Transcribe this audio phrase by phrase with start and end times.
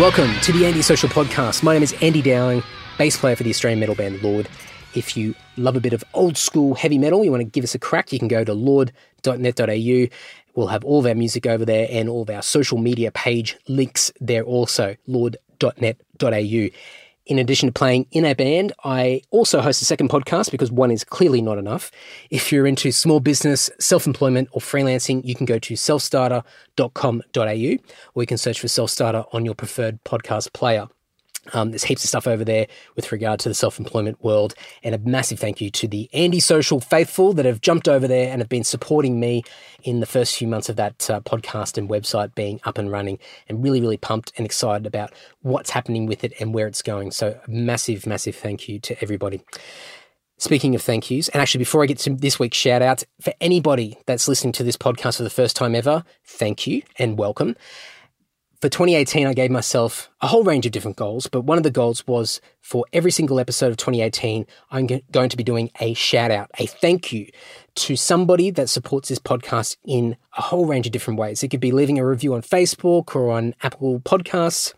[0.00, 1.62] Welcome to the Andy Social Podcast.
[1.62, 2.62] My name is Andy Dowling,
[2.96, 4.48] bass player for the Australian metal band Lord.
[4.94, 7.74] If you love a bit of old school heavy metal, you want to give us
[7.74, 10.06] a crack, you can go to lord.net.au.
[10.54, 13.58] We'll have all of our music over there and all of our social media page
[13.68, 16.68] links there also, lord.net.au.
[17.30, 20.90] In addition to playing in a band, I also host a second podcast because one
[20.90, 21.92] is clearly not enough.
[22.28, 28.22] If you're into small business, self employment, or freelancing, you can go to selfstarter.com.au or
[28.22, 30.88] you can search for Selfstarter on your preferred podcast player.
[31.52, 34.54] Um, there's heaps of stuff over there with regard to the self employment world.
[34.82, 38.30] And a massive thank you to the Andy Social faithful that have jumped over there
[38.30, 39.42] and have been supporting me
[39.82, 43.18] in the first few months of that uh, podcast and website being up and running.
[43.48, 47.10] And really, really pumped and excited about what's happening with it and where it's going.
[47.10, 49.40] So, a massive, massive thank you to everybody.
[50.38, 53.34] Speaking of thank yous, and actually, before I get to this week's shout out, for
[53.42, 57.56] anybody that's listening to this podcast for the first time ever, thank you and welcome
[58.60, 61.70] for 2018, I gave myself a whole range of different goals, but one of the
[61.70, 66.30] goals was for every single episode of 2018, I'm going to be doing a shout
[66.30, 67.28] out, a thank you
[67.76, 71.42] to somebody that supports this podcast in a whole range of different ways.
[71.42, 74.74] It could be leaving a review on Facebook or on Apple Podcasts.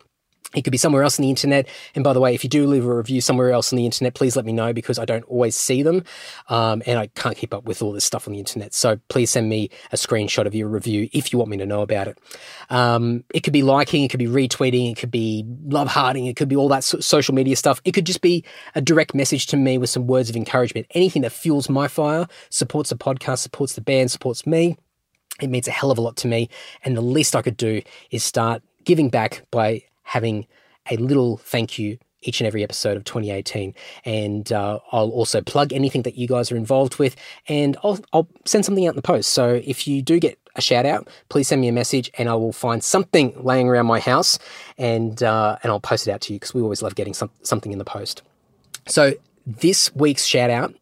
[0.54, 1.68] It could be somewhere else on the internet.
[1.94, 4.14] And by the way, if you do leave a review somewhere else on the internet,
[4.14, 6.04] please let me know because I don't always see them.
[6.48, 8.74] Um, and I can't keep up with all this stuff on the internet.
[8.74, 11.82] So please send me a screenshot of your review if you want me to know
[11.82, 12.18] about it.
[12.70, 16.36] Um, it could be liking, it could be retweeting, it could be love hearting, it
[16.36, 17.80] could be all that social media stuff.
[17.84, 20.86] It could just be a direct message to me with some words of encouragement.
[20.90, 24.76] Anything that fuels my fire, supports the podcast, supports the band, supports me.
[25.40, 26.48] It means a hell of a lot to me.
[26.84, 29.82] And the least I could do is start giving back by
[30.12, 30.46] having
[30.90, 33.74] a little thank you each and every episode of 2018.
[34.04, 37.16] And uh, I'll also plug anything that you guys are involved with,
[37.48, 39.30] and I'll, I'll send something out in the post.
[39.30, 42.34] So if you do get a shout out, please send me a message, and I
[42.34, 44.38] will find something laying around my house,
[44.76, 47.30] and uh, and I'll post it out to you because we always love getting some,
[47.42, 48.20] something in the post.
[48.86, 49.14] So
[49.46, 50.74] this week's shout out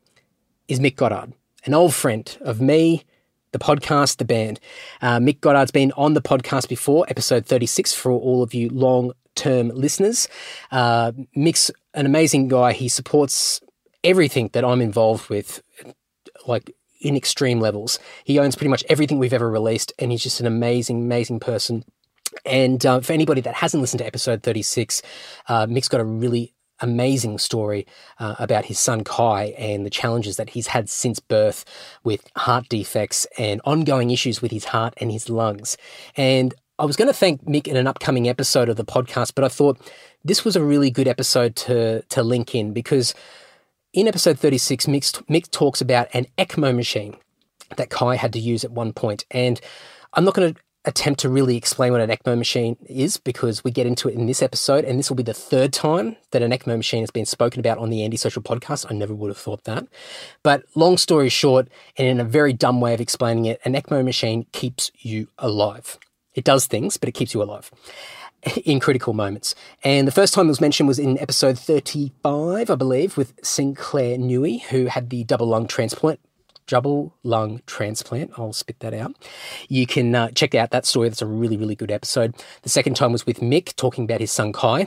[0.66, 1.34] is Mick Goddard,
[1.64, 3.04] an old friend of me
[3.52, 4.60] the podcast, the band.
[5.02, 9.12] Uh, Mick Goddard's been on the podcast before, episode 36 for all of you long
[9.40, 10.28] term listeners.
[10.70, 12.72] Uh, Mick's an amazing guy.
[12.72, 13.60] He supports
[14.04, 15.62] everything that I'm involved with,
[16.46, 17.98] like in extreme levels.
[18.24, 21.84] He owns pretty much everything we've ever released, and he's just an amazing, amazing person.
[22.44, 25.02] And uh, for anybody that hasn't listened to episode 36,
[25.48, 27.86] uh, Mick's got a really amazing story
[28.18, 31.64] uh, about his son Kai and the challenges that he's had since birth
[32.04, 35.76] with heart defects and ongoing issues with his heart and his lungs.
[36.16, 39.44] And I was going to thank Mick in an upcoming episode of the podcast, but
[39.44, 39.78] I thought
[40.24, 43.14] this was a really good episode to to link in because
[43.92, 47.18] in episode 36, Mick, Mick talks about an ECMO machine
[47.76, 49.26] that Kai had to use at one point.
[49.30, 49.60] And
[50.14, 53.70] I'm not going to attempt to really explain what an ECMO machine is because we
[53.70, 56.50] get into it in this episode, and this will be the third time that an
[56.50, 58.86] ECMO machine has been spoken about on the Andy Social podcast.
[58.88, 59.86] I never would have thought that.
[60.42, 61.68] But long story short,
[61.98, 65.98] and in a very dumb way of explaining it, an ECMO machine keeps you alive.
[66.40, 67.70] It does things, but it keeps you alive
[68.64, 69.54] in critical moments.
[69.84, 74.16] And the first time it was mentioned was in episode 35, I believe, with Sinclair
[74.16, 76.18] Newey, who had the double lung transplant
[76.66, 78.30] double lung transplant.
[78.38, 79.12] I'll spit that out.
[79.68, 81.08] You can uh, check out that story.
[81.08, 82.32] That's a really, really good episode.
[82.62, 84.86] The second time was with Mick talking about his son Kai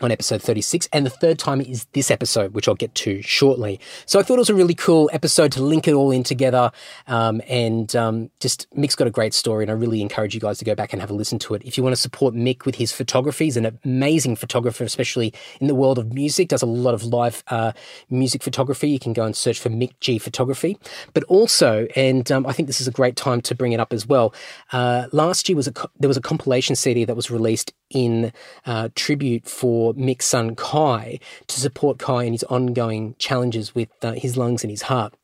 [0.00, 0.88] on episode 36.
[0.92, 3.80] And the third time is this episode, which I'll get to shortly.
[4.06, 6.72] So I thought it was a really cool episode to link it all in together.
[7.06, 10.58] Um, and um, just Mick's got a great story, and I really encourage you guys
[10.58, 11.62] to go back and have a listen to it.
[11.64, 15.68] If you want to support Mick with his photography, he's an amazing photographer, especially in
[15.68, 17.72] the world of music, does a lot of live uh,
[18.10, 18.90] music photography.
[18.90, 20.76] You can go and search for Mick G Photography.
[21.12, 23.92] But also, and um, I think this is a great time to bring it up
[23.92, 24.34] as well,
[24.72, 28.32] uh, last year was a, there was a compilation CD that was released in
[28.66, 34.12] uh, tribute for Mick's son Kai to support Kai in his ongoing challenges with uh,
[34.12, 35.14] his lungs and his heart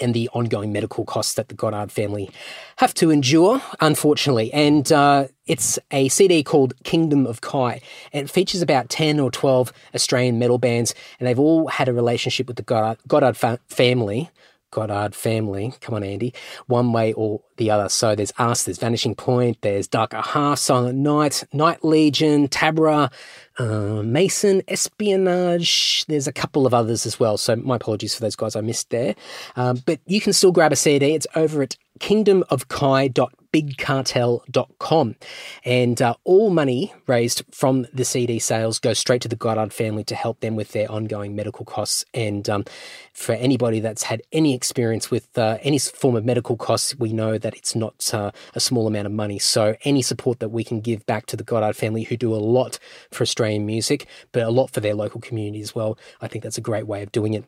[0.00, 2.30] and the ongoing medical costs that the Goddard family
[2.76, 4.52] have to endure, unfortunately.
[4.52, 7.80] And uh, it's a CD called Kingdom of Kai.
[8.12, 11.92] And it features about 10 or 12 Australian metal bands, and they've all had a
[11.92, 14.30] relationship with the Goddard, Goddard fa- family
[14.70, 15.74] Goddard family.
[15.80, 16.34] Come on, Andy.
[16.66, 17.88] One way or the other.
[17.88, 23.10] So there's us, there's Vanishing Point, there's Darker Half, Silent Night, Night Legion, Taberah,
[23.58, 26.04] uh, Mason, Espionage.
[26.06, 27.38] There's a couple of others as well.
[27.38, 29.14] So my apologies for those guys I missed there.
[29.56, 31.14] Um, but you can still grab a CD.
[31.14, 35.16] It's over at kingdomofkai.com www.bigcartel.com.
[35.64, 40.04] And uh, all money raised from the CD sales goes straight to the Goddard family
[40.04, 42.04] to help them with their ongoing medical costs.
[42.14, 42.64] And um,
[43.12, 47.38] for anybody that's had any experience with uh, any form of medical costs, we know
[47.38, 49.38] that it's not uh, a small amount of money.
[49.38, 52.36] So any support that we can give back to the Goddard family, who do a
[52.36, 52.78] lot
[53.10, 56.58] for Australian music, but a lot for their local community as well, I think that's
[56.58, 57.44] a great way of doing it.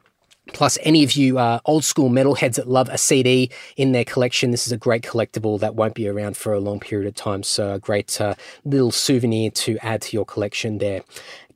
[0.52, 4.50] Plus, any of you uh, old school metalheads that love a CD in their collection,
[4.50, 7.43] this is a great collectible that won't be around for a long period of time.
[7.43, 11.02] So, a great uh, little souvenir to add to your collection there.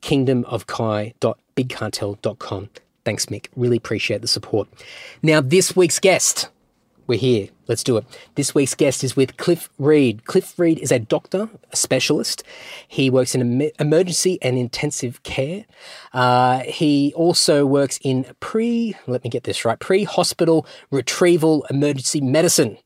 [0.01, 2.69] Kingdomofkai.bigcartel.com.
[3.03, 3.47] Thanks, Mick.
[3.55, 4.67] Really appreciate the support.
[5.21, 6.49] Now, this week's guest
[7.07, 7.49] we're here.
[7.67, 8.05] Let's do it.
[8.35, 10.25] This week's guest is with Cliff Reid.
[10.25, 12.43] Cliff Reid is a doctor, a specialist.
[12.87, 15.65] He works in emergency and intensive care.
[16.13, 22.21] Uh, he also works in pre, let me get this right, pre hospital retrieval emergency
[22.21, 22.77] medicine.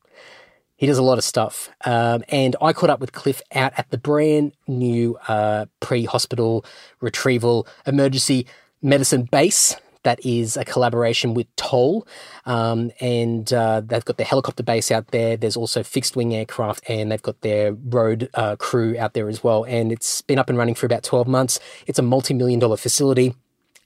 [0.76, 1.70] He does a lot of stuff.
[1.84, 6.64] Um, and I caught up with Cliff out at the brand new uh, pre hospital
[7.00, 8.46] retrieval emergency
[8.82, 12.06] medicine base that is a collaboration with Toll,
[12.46, 15.36] um, and uh, they've got their helicopter base out there.
[15.36, 19.44] There's also fixed wing aircraft, and they've got their road uh, crew out there as
[19.44, 19.64] well.
[19.64, 21.60] And it's been up and running for about 12 months.
[21.86, 23.34] It's a multi million dollar facility.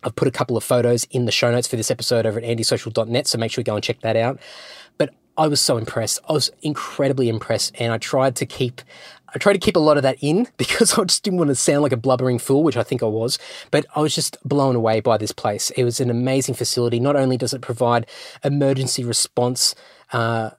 [0.02, 2.44] I've put a couple of photos in the show notes for this episode over at
[2.44, 4.38] andysocial.net, so make sure you go and check that out.
[4.99, 6.20] But I was so impressed.
[6.28, 8.82] I was incredibly impressed, and I tried to keep
[9.34, 11.54] I tried to keep a lot of that in because I just didn't want to
[11.54, 13.38] sound like a blubbering fool, which I think I was.
[13.70, 15.70] But I was just blown away by this place.
[15.70, 17.00] It was an amazing facility.
[17.00, 18.06] Not only does it provide
[18.44, 19.75] emergency response,
[20.12, 20.50] uh,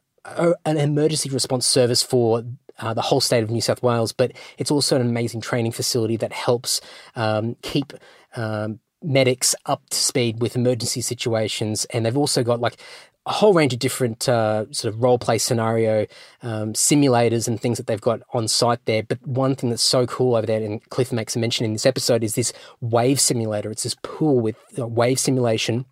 [0.66, 2.44] an emergency response service for
[2.80, 6.18] uh, the whole state of New South Wales, but it's also an amazing training facility
[6.18, 6.82] that helps
[7.16, 7.94] um, keep
[8.36, 11.86] um, medics up to speed with emergency situations.
[11.86, 12.78] And they've also got like
[13.26, 16.06] a whole range of different uh, sort of role play scenario
[16.44, 19.02] um, simulators and things that they've got on site there.
[19.02, 21.86] But one thing that's so cool over there, and Cliff makes a mention in this
[21.86, 23.72] episode, is this wave simulator.
[23.72, 25.86] It's this pool with uh, wave simulation,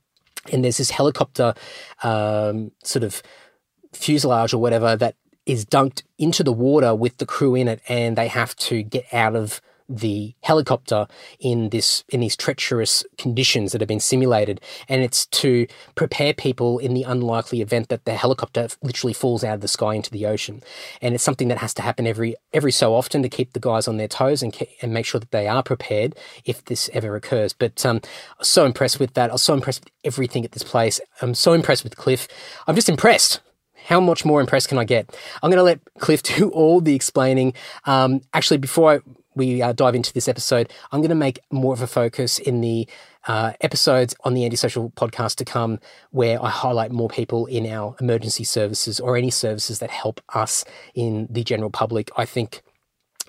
[0.52, 1.56] and there's this helicopter
[2.04, 3.24] um, sort of
[3.94, 5.16] fuselage or whatever that
[5.46, 9.06] is dunked into the water with the crew in it, and they have to get
[9.12, 9.60] out of
[9.90, 11.08] the helicopter
[11.40, 14.62] in this in these treacherous conditions that have been simulated.
[14.88, 19.56] And it's to prepare people in the unlikely event that the helicopter literally falls out
[19.56, 20.62] of the sky into the ocean.
[21.02, 23.88] And it's something that has to happen every every so often to keep the guys
[23.88, 26.16] on their toes and and make sure that they are prepared
[26.46, 27.54] if this ever occurs.
[27.54, 29.30] But um I was so impressed with that.
[29.30, 31.00] I was so impressed with everything at this place.
[31.22, 32.28] I'm so impressed with Cliff.
[32.68, 33.42] I'm just impressed.
[33.86, 35.14] How much more impressed can I get?
[35.42, 37.54] I'm going to let Cliff do all the explaining.
[37.86, 39.00] Um, actually, before I
[39.36, 42.62] we uh, dive into this episode, I'm going to make more of a focus in
[42.62, 42.88] the
[43.28, 45.80] uh, episodes on the Andy Social podcast to come,
[46.12, 50.66] where I highlight more people in our emergency services or any services that help us
[50.94, 52.12] in the general public.
[52.18, 52.62] I think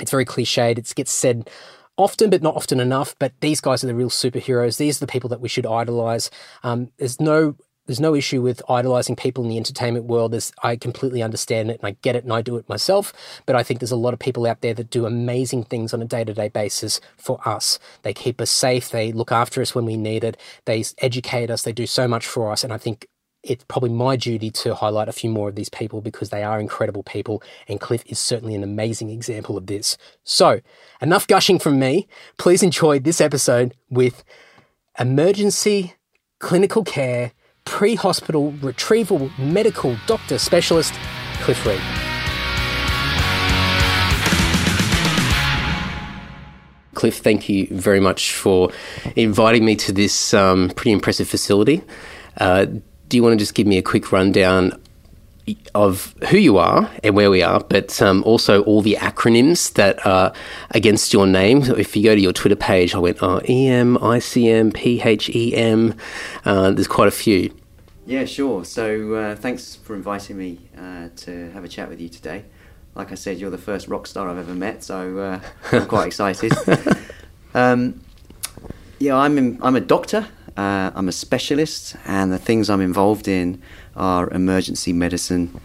[0.01, 0.79] it's very cliched.
[0.79, 1.49] It gets said
[1.97, 3.15] often, but not often enough.
[3.19, 4.79] But these guys are the real superheroes.
[4.79, 6.31] These are the people that we should idolize.
[6.63, 10.33] Um, there's no there's no issue with idolizing people in the entertainment world.
[10.33, 13.13] There's, I completely understand it and I get it and I do it myself.
[13.47, 16.01] But I think there's a lot of people out there that do amazing things on
[16.01, 17.79] a day to day basis for us.
[18.03, 18.91] They keep us safe.
[18.91, 20.37] They look after us when we need it.
[20.65, 21.63] They educate us.
[21.63, 22.65] They do so much for us.
[22.65, 23.07] And I think
[23.43, 26.59] it's probably my duty to highlight a few more of these people because they are
[26.59, 27.43] incredible people.
[27.69, 29.99] And Cliff is certainly an amazing example of this.
[30.25, 30.61] So,
[31.03, 32.09] enough gushing from me.
[32.39, 34.25] Please enjoy this episode with
[34.99, 35.95] emergency
[36.39, 37.33] clinical care
[37.65, 40.95] pre hospital retrieval medical doctor specialist,
[41.41, 41.81] Cliff Reid.
[46.95, 48.71] Cliff, thank you very much for
[49.17, 51.83] inviting me to this um, pretty impressive facility.
[52.39, 52.67] Uh,
[53.09, 54.73] do you want to just give me a quick rundown
[55.75, 60.05] of who you are and where we are, but um, also all the acronyms that
[60.07, 60.33] are
[60.71, 61.63] against your name.
[61.63, 65.95] If you go to your Twitter page, I went, oh, EM, ICM, PHEM.
[66.45, 67.55] Uh, there's quite a few.
[68.07, 68.65] Yeah, sure.
[68.67, 72.45] So uh, thanks for inviting me uh, to have a chat with you today.
[72.95, 75.41] Like I said, you're the first rock star I've ever met, so uh,
[75.73, 76.53] I'm quite excited.
[77.55, 78.01] Um,
[78.99, 80.27] yeah, I'm in, I'm a doctor.
[80.57, 83.63] Uh, I'm a specialist, and the things I'm involved in
[83.97, 85.61] are emergency medicine,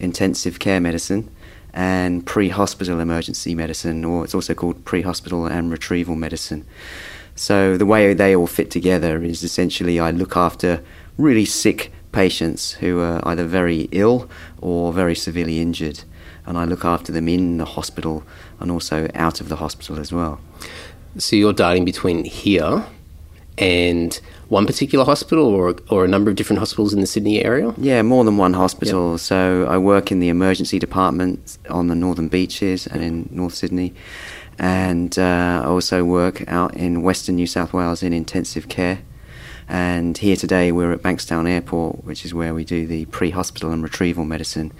[0.00, 1.30] intensive care medicine,
[1.74, 6.64] and pre-hospital emergency medicine, or it's also called pre-hospital and retrieval medicine.
[7.34, 10.82] So the way they all fit together is essentially I look after
[11.18, 14.28] really sick patients who are either very ill
[14.60, 16.04] or very severely injured,
[16.46, 18.24] and I look after them in the hospital
[18.60, 20.40] and also out of the hospital as well.
[21.18, 22.84] So you're darting between here
[23.58, 27.74] and one particular hospital or, or a number of different hospitals in the Sydney area?
[27.76, 29.12] Yeah, more than one hospital.
[29.12, 29.20] Yep.
[29.20, 33.94] So I work in the emergency department on the northern beaches and in North Sydney.
[34.58, 39.00] And uh, I also work out in Western New South Wales in intensive care.
[39.72, 43.72] And here today we're at Bankstown Airport, which is where we do the pre hospital
[43.72, 44.70] and retrieval medicine.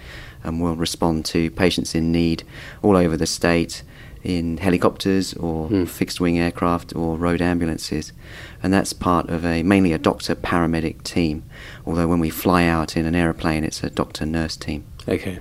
[0.43, 2.43] And we'll respond to patients in need
[2.83, 3.81] all over the state
[4.21, 5.87] in helicopters or mm.
[5.87, 8.13] fixed wing aircraft or road ambulances.
[8.61, 11.43] And that's part of a mainly a doctor paramedic team.
[11.87, 14.85] Although when we fly out in an aeroplane, it's a doctor nurse team.
[15.09, 15.39] Okay.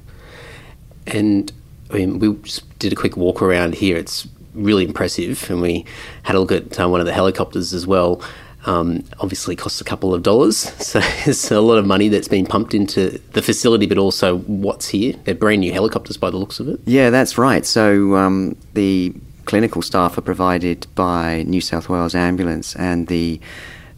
[1.07, 1.53] And
[1.91, 3.99] I mean, we just did a quick walk around here.
[3.99, 5.51] It's really impressive.
[5.51, 5.85] And we
[6.23, 8.23] had a look at uh, one of the helicopters as well.
[8.65, 12.47] Um, obviously costs a couple of dollars, so it's a lot of money that's been
[12.47, 15.15] pumped into the facility, but also what's here.
[15.25, 16.81] They're brand new helicopters by the looks of it.
[16.85, 17.67] Yeah, that's right.
[17.67, 19.13] So um, the
[19.47, 23.41] clinical staff are provided by New South Wales Ambulance, and the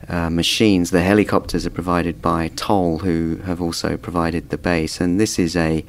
[0.08, 5.00] uh, machines, the helicopters, are provided by Toll, who have also provided the base.
[5.00, 5.84] And this is a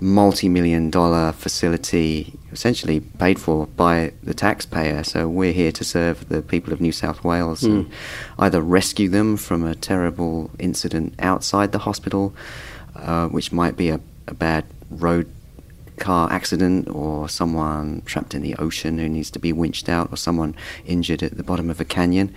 [0.00, 6.40] multi-million dollar facility essentially paid for by the taxpayer so we're here to serve the
[6.40, 7.66] people of New South Wales mm.
[7.66, 7.92] and hmm.
[8.38, 12.34] either rescue them from a terrible incident outside the hospital
[12.94, 15.30] uh, which might be a, a bad road
[15.98, 20.16] car accident or someone trapped in the ocean who needs to be winched out or
[20.16, 20.54] someone
[20.86, 22.32] injured at the bottom of a canyon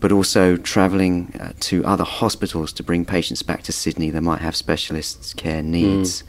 [0.00, 4.40] but also travelling uh, to other hospitals to bring patients back to Sydney that might
[4.40, 6.22] have specialist care needs.
[6.22, 6.26] Mm.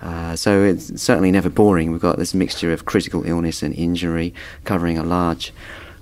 [0.00, 1.92] Uh, so it's certainly never boring.
[1.92, 4.34] We've got this mixture of critical illness and injury
[4.64, 5.52] covering a large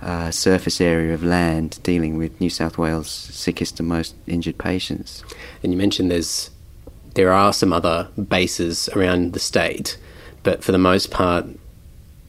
[0.01, 5.23] uh, surface area of land dealing with New South Wales' sickest and most injured patients.
[5.63, 6.51] And you mentioned there's
[7.15, 9.99] there are some other bases around the state,
[10.43, 11.47] but for the most part,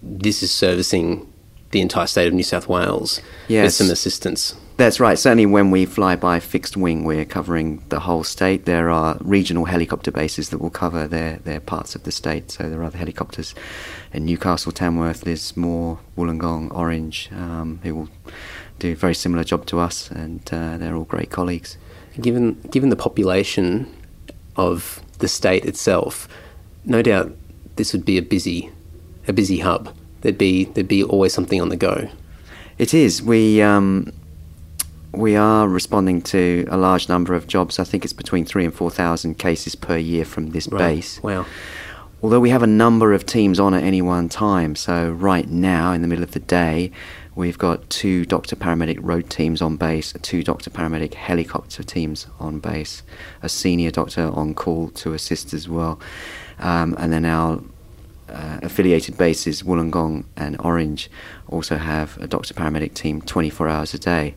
[0.02, 1.32] this is servicing
[1.72, 3.66] the entire state of New South Wales yes.
[3.66, 4.56] with some assistance.
[4.84, 5.18] That's right.
[5.18, 8.66] Certainly, when we fly by fixed wing, we're covering the whole state.
[8.66, 12.52] There are regional helicopter bases that will cover their, their parts of the state.
[12.52, 13.56] So there are other helicopters
[14.12, 18.10] in Newcastle, Tamworth, Lismore, Wollongong, Orange, um, who will
[18.80, 21.78] do a very similar job to us, and uh, they're all great colleagues.
[22.20, 23.90] Given given the population
[24.58, 26.28] of the state itself,
[26.84, 27.32] no doubt
[27.78, 28.70] this would be a busy
[29.30, 29.96] a busy hub.
[30.24, 32.10] There'd be there'd be always something on the go.
[32.78, 33.24] It is.
[33.24, 33.62] We.
[33.62, 34.12] Um,
[35.14, 37.80] we are responding to a large number of jobs.
[37.80, 40.96] I think it's between three and four thousand cases per year from this right.
[40.96, 41.22] base.
[41.22, 41.46] Wow.
[42.22, 45.92] Although we have a number of teams on at any one time, so right now
[45.92, 46.90] in the middle of the day,
[47.36, 52.60] we've got two doctor paramedic road teams on base, two doctor paramedic helicopter teams on
[52.60, 53.04] base,
[53.42, 56.00] a senior doctor on call to assist as well,
[56.60, 57.62] um, and then our
[58.34, 61.10] uh, affiliated bases, Wollongong and Orange,
[61.48, 64.36] also have a doctor paramedic team 24 hours a day.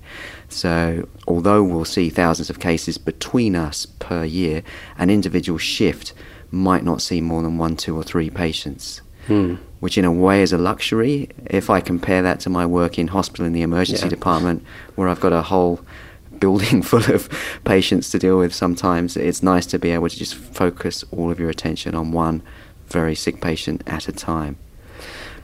[0.48, 4.62] So, although we'll see thousands of cases between us per year,
[4.98, 6.12] an individual shift
[6.50, 9.00] might not see more than one, two, or three patients.
[9.26, 9.56] Hmm.
[9.80, 11.30] Which, in a way, is a luxury.
[11.46, 14.10] If I compare that to my work in hospital in the emergency yeah.
[14.10, 15.80] department, where I've got a whole
[16.38, 17.28] building full of
[17.64, 21.40] patients to deal with, sometimes it's nice to be able to just focus all of
[21.40, 22.42] your attention on one
[22.88, 24.56] very sick patient at a time.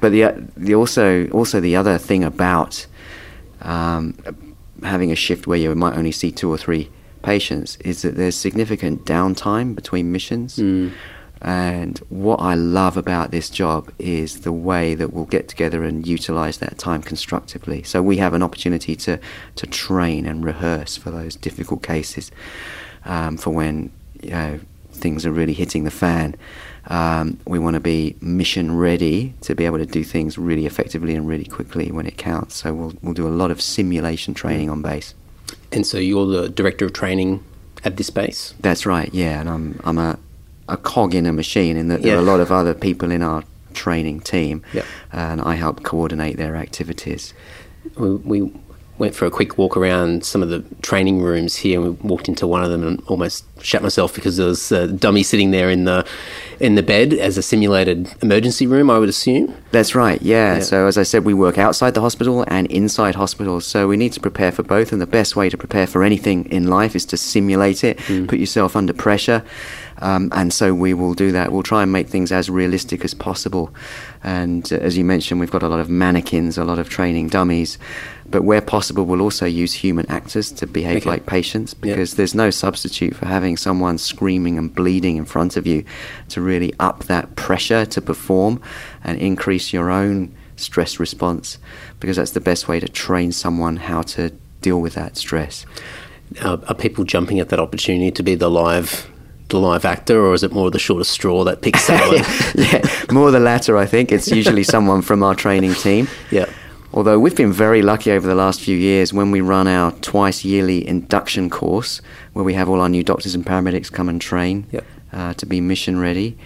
[0.01, 2.87] But the, the also also the other thing about
[3.61, 4.17] um,
[4.83, 6.91] having a shift where you might only see two or three
[7.23, 10.57] patients is that there's significant downtime between missions.
[10.57, 10.93] Mm.
[11.41, 16.07] And what I love about this job is the way that we'll get together and
[16.07, 17.83] utilize that time constructively.
[17.83, 19.19] So we have an opportunity to,
[19.57, 22.31] to train and rehearse for those difficult cases
[23.05, 23.91] um, for when
[24.23, 24.61] you know,
[24.93, 26.37] things are really hitting the fan.
[26.89, 31.15] Um, we want to be mission ready to be able to do things really effectively
[31.15, 32.57] and really quickly when it counts.
[32.57, 35.15] So we'll we'll do a lot of simulation training on base.
[35.71, 37.43] And so you're the director of training
[37.85, 38.55] at this base.
[38.61, 39.13] That's right.
[39.13, 40.19] Yeah, and I'm I'm a
[40.69, 42.07] a cog in a machine in that yeah.
[42.07, 44.85] there are a lot of other people in our training team, yep.
[45.13, 47.35] and I help coordinate their activities.
[47.97, 48.53] We, we
[49.03, 51.81] went for a quick walk around some of the training rooms here.
[51.81, 54.87] And we walked into one of them and almost shat myself because there was a
[54.87, 56.07] dummy sitting there in the
[56.61, 58.91] in the bed as a simulated emergency room.
[58.91, 59.53] I would assume.
[59.73, 60.23] That's right.
[60.23, 60.55] Yeah.
[60.55, 60.61] yeah.
[60.61, 63.67] So as I said, we work outside the hospital and inside hospitals.
[63.67, 64.93] So we need to prepare for both.
[64.93, 67.99] And the best way to prepare for anything in life is to simulate it.
[68.07, 68.29] Mm.
[68.29, 69.43] Put yourself under pressure.
[70.03, 71.53] Um, and so we will do that.
[71.53, 73.73] We'll try and make things as realistic as possible.
[74.25, 77.29] And uh, as you mentioned, we've got a lot of mannequins, a lot of training
[77.29, 77.79] dummies.
[78.29, 81.11] But where possible, we'll also use human actors to behave okay.
[81.11, 85.69] like patients because there's no substitute for having someone screaming and bleeding in front of
[85.69, 85.85] you
[86.31, 88.61] to really up that pressure to perform
[89.05, 91.59] and increase your own stress response
[92.01, 94.31] because that's the best way to train someone how to
[94.63, 95.65] deal with that stress.
[96.41, 99.12] Uh, are people jumping at that opportunity to be the live
[99.61, 102.23] live actor, or is it more the shortest straw that picks someone?
[102.55, 103.77] yeah, more the latter.
[103.77, 106.09] I think it's usually someone from our training team.
[106.31, 106.47] Yeah.
[106.95, 110.45] Although we've been very lucky over the last few years when we run our twice
[110.45, 112.03] yearly induction course,
[112.35, 114.85] where we have all our new doctors and paramedics come and train Yep.
[115.13, 116.37] uh, to be mission ready.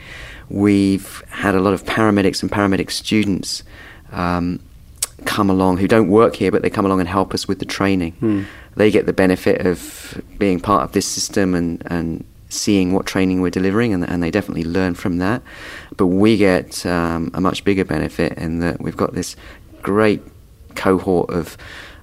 [0.48, 3.64] We've had a lot of paramedics and paramedic students
[4.12, 4.60] um,
[5.24, 7.64] come along who don't work here, but they come along and help us with the
[7.64, 8.46] training.
[8.76, 13.40] They get the benefit of being part of this system and, and seeing what training
[13.40, 15.42] we're delivering, and, and they definitely learn from that.
[15.96, 19.36] But we get um, a much bigger benefit in that we've got this
[19.82, 20.22] great
[20.74, 21.56] cohort of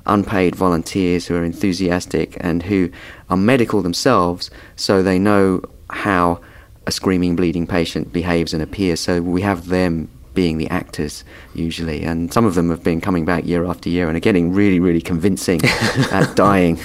[0.05, 2.89] unpaid volunteers who are enthusiastic and who
[3.29, 6.41] are medical themselves, so they know how
[6.85, 8.99] a screaming, bleeding patient behaves and appears.
[8.99, 11.23] So we have them being the actors
[11.53, 14.53] usually, and some of them have been coming back year after year and are getting
[14.53, 15.61] really, really convincing
[16.11, 16.75] at dying.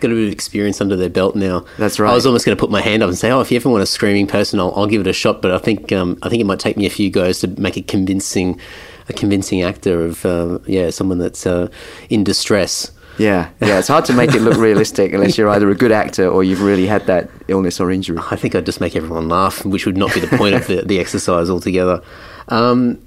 [0.00, 1.64] Got a bit of experience under their belt now.
[1.78, 2.10] That's right.
[2.10, 3.68] I was almost going to put my hand up and say, "Oh, if you ever
[3.68, 6.28] want a screaming person, I'll, I'll give it a shot." But I think um, I
[6.28, 8.60] think it might take me a few goes to make a convincing,
[9.08, 11.68] a convincing actor of uh, yeah, someone that's uh,
[12.10, 12.90] in distress.
[13.18, 16.28] Yeah, yeah, it's hard to make it look realistic unless you're either a good actor
[16.28, 18.18] or you've really had that illness or injury.
[18.30, 20.82] I think I'd just make everyone laugh, which would not be the point of the,
[20.82, 22.02] the exercise altogether.
[22.48, 23.00] Um,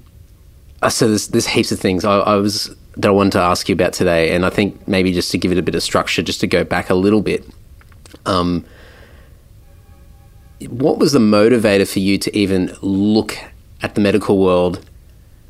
[0.82, 3.68] uh, so there's, there's heaps of things I, I was that I wanted to ask
[3.68, 6.20] you about today, and I think maybe just to give it a bit of structure,
[6.20, 7.44] just to go back a little bit.
[8.26, 8.64] Um,
[10.68, 13.38] what was the motivator for you to even look
[13.82, 14.84] at the medical world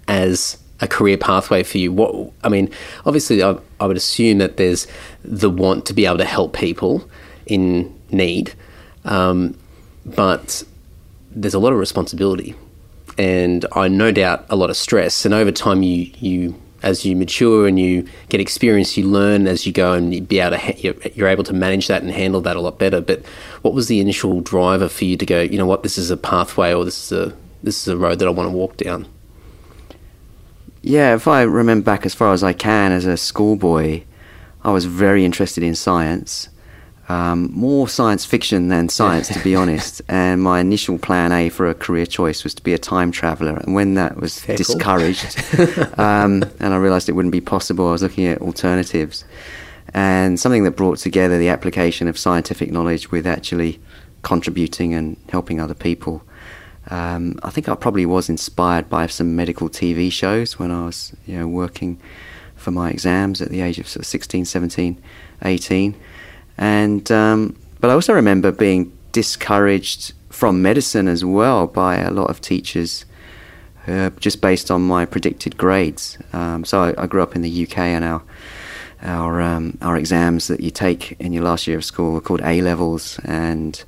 [0.06, 1.90] as a career pathway for you?
[1.90, 2.70] What I mean,
[3.06, 4.86] obviously, I, I would assume that there's
[5.24, 7.08] the want to be able to help people
[7.46, 8.52] in need,
[9.04, 9.56] um,
[10.04, 10.62] but
[11.30, 12.54] there's a lot of responsibility,
[13.18, 15.24] and I no doubt a lot of stress.
[15.24, 19.66] And over time, you you as you mature and you get experience, you learn as
[19.66, 22.10] you go, and you be able to ha- you're, you're able to manage that and
[22.12, 23.00] handle that a lot better.
[23.00, 23.26] But
[23.62, 25.40] what was the initial driver for you to go?
[25.40, 28.20] You know what, this is a pathway, or this is a this is a road
[28.20, 29.06] that I want to walk down.
[30.80, 34.04] Yeah, if I remember back as far as I can as a schoolboy,
[34.62, 36.48] I was very interested in science.
[37.08, 40.02] Um, more science fiction than science, to be honest.
[40.10, 43.56] And my initial plan A for a career choice was to be a time traveller.
[43.56, 45.38] And when that was Fair discouraged,
[45.98, 49.24] um, and I realised it wouldn't be possible, I was looking at alternatives.
[49.94, 53.80] And something that brought together the application of scientific knowledge with actually
[54.22, 56.22] contributing and helping other people.
[56.90, 61.14] Um, I think I probably was inspired by some medical TV shows when I was,
[61.26, 62.00] you know, working
[62.56, 65.02] for my exams at the age of sort of 16, 17,
[65.44, 65.94] 18.
[66.58, 72.30] And um, but I also remember being discouraged from medicine as well by a lot
[72.30, 73.04] of teachers,
[73.86, 76.18] uh, just based on my predicted grades.
[76.32, 78.22] Um, so I, I grew up in the UK, and our
[79.02, 82.42] our um, our exams that you take in your last year of school are called
[82.42, 83.82] A levels, and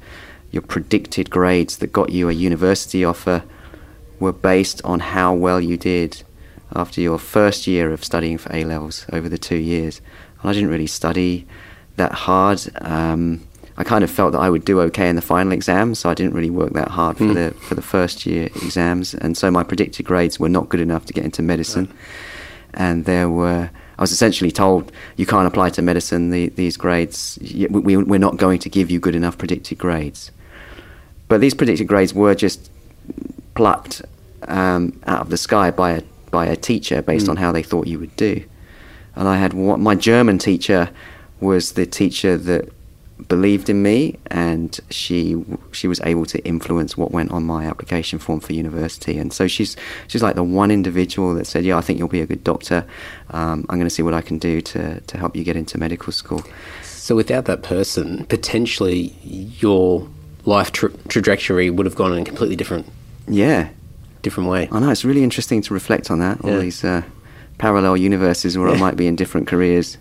[0.53, 3.43] your predicted grades that got you a university offer
[4.21, 6.23] were based on how well you did
[6.75, 10.01] after your first year of studying for A levels over the two years.
[10.41, 11.47] And I didn't really study
[11.97, 12.61] that hard.
[12.81, 16.11] Um, I kind of felt that I would do okay in the final exam, so
[16.11, 19.51] I didn't really work that hard for the for the first year exams, and so
[19.51, 21.89] my predicted grades were not good enough to get into medicine.
[22.75, 26.31] And there were, I was essentially told, you can't apply to medicine.
[26.31, 30.31] The, these grades, we, we're not going to give you good enough predicted grades.
[31.27, 32.71] But these predicted grades were just
[33.55, 34.03] plucked
[34.47, 37.89] um, out of the sky by a by a teacher based on how they thought
[37.89, 38.45] you would do.
[39.17, 40.91] And I had one, my German teacher
[41.41, 42.69] was the teacher that
[43.29, 45.37] believed in me, and she
[45.73, 49.19] she was able to influence what went on my application form for university.
[49.19, 49.77] And so she's
[50.09, 52.85] she's like the one individual that said, "Yeah, I think you'll be a good doctor.
[53.31, 55.79] Um, I'm going to see what I can do to to help you get into
[55.79, 56.43] medical school."
[56.83, 59.15] So without that person, potentially
[59.59, 60.09] your
[60.45, 62.87] life tra- trajectory would have gone in a completely different
[63.29, 63.69] Yeah,
[64.23, 64.69] different way.
[64.73, 66.43] I know it's really interesting to reflect on that.
[66.45, 67.03] All these uh,
[67.59, 69.99] parallel universes where I might be in different careers.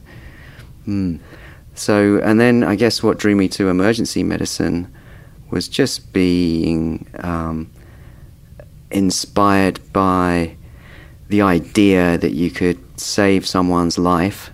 [0.89, 1.17] Hmm.
[1.75, 4.91] So, and then I guess what drew me to emergency medicine
[5.51, 7.69] was just being um,
[8.89, 10.57] inspired by
[11.27, 14.49] the idea that you could save someone's life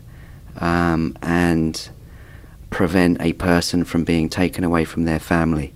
[0.58, 1.89] um, and
[2.69, 5.74] prevent a person from being taken away from their family.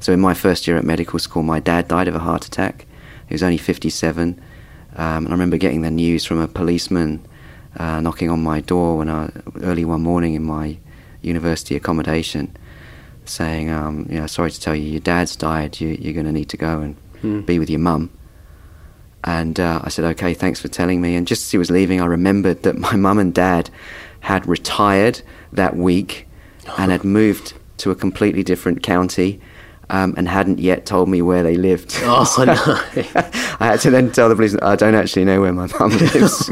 [0.00, 2.84] So, in my first year at medical school, my dad died of a heart attack.
[3.26, 4.38] He was only 57.
[4.96, 7.26] Um, and I remember getting the news from a policeman
[7.76, 9.30] uh, knocking on my door when I
[9.62, 10.78] early one morning in my
[11.22, 12.56] university accommodation,
[13.24, 15.80] saying, um, "You know, sorry to tell you, your dad's died.
[15.80, 17.40] You, you're going to need to go and Hmm.
[17.40, 18.10] be with your mum."
[19.22, 22.00] And uh, I said, "Okay, thanks for telling me." And just as he was leaving,
[22.00, 23.70] I remembered that my mum and dad
[24.20, 26.26] had retired that week
[26.78, 29.40] and had moved to a completely different county
[29.90, 31.94] um, and hadn't yet told me where they lived.
[32.04, 32.54] Oh, So no.
[33.60, 36.50] I had to then tell the police, I don't actually know where my mum lives.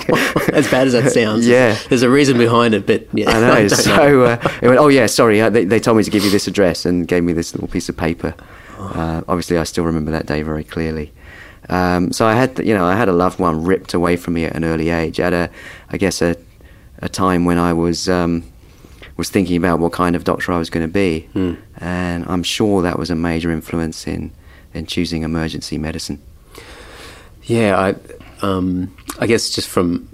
[0.52, 1.46] as bad as that sounds.
[1.46, 1.76] Yeah.
[1.88, 3.30] There's a reason behind it, but yeah.
[3.30, 3.68] I know.
[3.68, 5.40] don't so uh, it went, oh, yeah, sorry.
[5.40, 7.68] Uh, they, they told me to give you this address and gave me this little
[7.68, 8.34] piece of paper.
[8.78, 11.12] Uh, obviously, I still remember that day very clearly.
[11.68, 14.44] Um, so I had, you know, I had a loved one ripped away from me
[14.44, 15.20] at an early age.
[15.20, 15.48] At a,
[15.90, 16.36] I guess, a,
[16.98, 18.42] a time when I was um,
[19.16, 21.28] was thinking about what kind of doctor I was going to be,
[21.82, 24.30] and I'm sure that was a major influence in
[24.72, 26.22] in choosing emergency medicine.
[27.42, 30.08] Yeah, I, um, I guess just from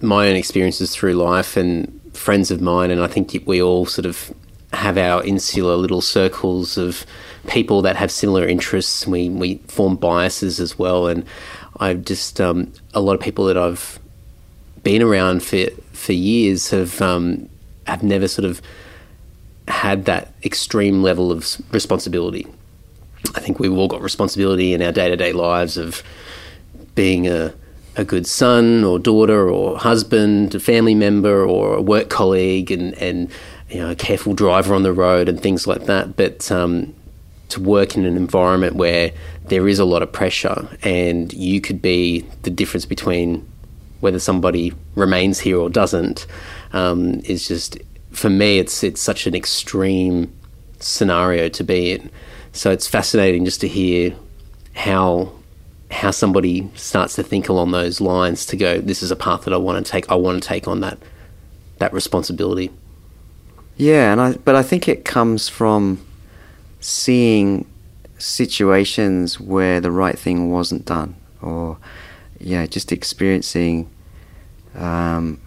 [0.00, 4.06] my own experiences through life and friends of mine, and I think we all sort
[4.06, 4.32] of
[4.74, 7.04] have our insular little circles of
[7.48, 9.06] people that have similar interests.
[9.06, 11.24] We we form biases as well, and
[11.78, 13.98] I've just um, a lot of people that I've
[14.82, 17.48] been around for for years have um,
[17.86, 18.60] have never sort of
[19.68, 22.46] had that extreme level of responsibility.
[23.34, 26.02] I think we've all got responsibility in our day to day lives of
[26.94, 27.54] being a,
[27.96, 32.94] a good son or daughter or husband, a family member or a work colleague, and,
[32.94, 33.30] and
[33.70, 36.16] you know, a careful driver on the road and things like that.
[36.16, 36.94] But um,
[37.52, 39.12] to work in an environment where
[39.44, 43.46] there is a lot of pressure and you could be the difference between
[44.00, 46.26] whether somebody remains here or doesn't
[46.72, 47.78] um, is just
[48.12, 50.32] for me it's it's such an extreme
[50.78, 52.10] scenario to be in.
[52.52, 54.14] So it's fascinating just to hear
[54.74, 55.32] how
[55.90, 59.52] how somebody starts to think along those lines to go this is a path that
[59.52, 60.98] I want to take I want to take on that
[61.78, 62.70] that responsibility.
[63.76, 66.04] Yeah, and I but I think it comes from
[66.80, 67.66] seeing
[68.18, 71.78] situations where the right thing wasn't done, or
[72.38, 73.90] yeah, just experiencing
[74.74, 75.40] um,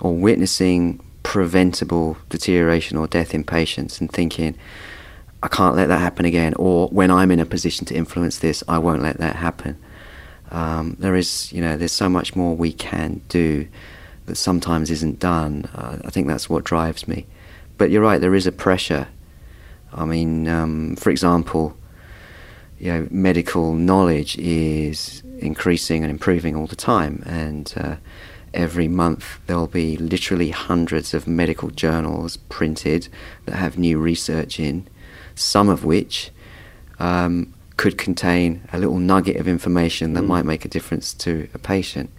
[0.00, 4.58] or witnessing preventable deterioration or death in patients, and thinking,
[5.44, 6.54] I can't let that happen again.
[6.54, 9.78] Or when I'm in a position to influence this, I won't let that happen.
[10.50, 13.68] Um, there is, you know, there's so much more we can do
[14.26, 15.70] that sometimes isn't done.
[15.72, 17.26] Uh, I think that's what drives me.
[17.78, 19.06] But you're right, there is a pressure.
[19.92, 21.76] I mean, um, for example,
[22.80, 27.96] you know, medical knowledge is increasing and improving all the time, and uh,
[28.52, 33.08] every month there'll be literally hundreds of medical journals printed
[33.46, 34.86] that have new research in,
[35.34, 36.30] some of which
[36.98, 41.58] um, could contain a little nugget of information that might make a difference to a
[41.58, 42.10] patient.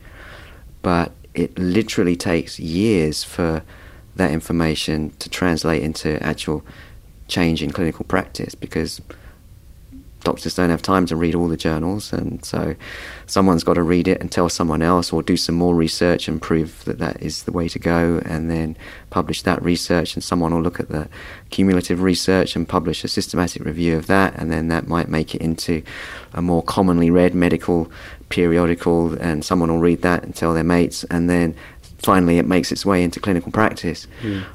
[0.82, 3.64] But it literally takes years for
[4.16, 6.64] that information to translate into actual
[7.28, 9.02] change in clinical practice because
[10.24, 12.76] doctors don't have time to read all the journals, and so
[13.26, 16.42] someone's got to read it and tell someone else, or do some more research and
[16.42, 18.78] prove that that is the way to go, and then
[19.10, 21.08] publish that research, and someone will look at the
[21.50, 25.42] cumulative research and publish a systematic review of that, and then that might make it
[25.42, 25.82] into
[26.34, 27.92] a more commonly read medical
[28.30, 31.56] periodical, and someone will read that and tell their mates, and then
[31.98, 34.08] finally it makes its way into clinical practice.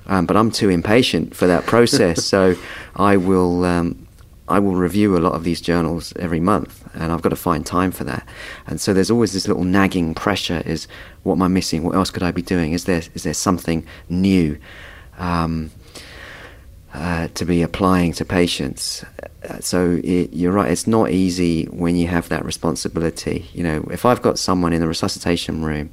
[0.06, 2.54] Um, but I'm too impatient for that process, so
[2.94, 3.64] I will.
[3.64, 4.05] Um,
[4.48, 7.66] I will review a lot of these journals every month, and I've got to find
[7.66, 8.26] time for that.
[8.66, 10.86] And so there's always this little nagging pressure: is
[11.24, 11.82] what am I missing?
[11.82, 12.72] What else could I be doing?
[12.72, 14.58] Is there is there something new
[15.18, 15.70] um,
[16.94, 19.04] uh, to be applying to patients?
[19.48, 23.48] Uh, So it, you're right; it's not easy when you have that responsibility.
[23.52, 25.90] You know, if I've got someone in the resuscitation room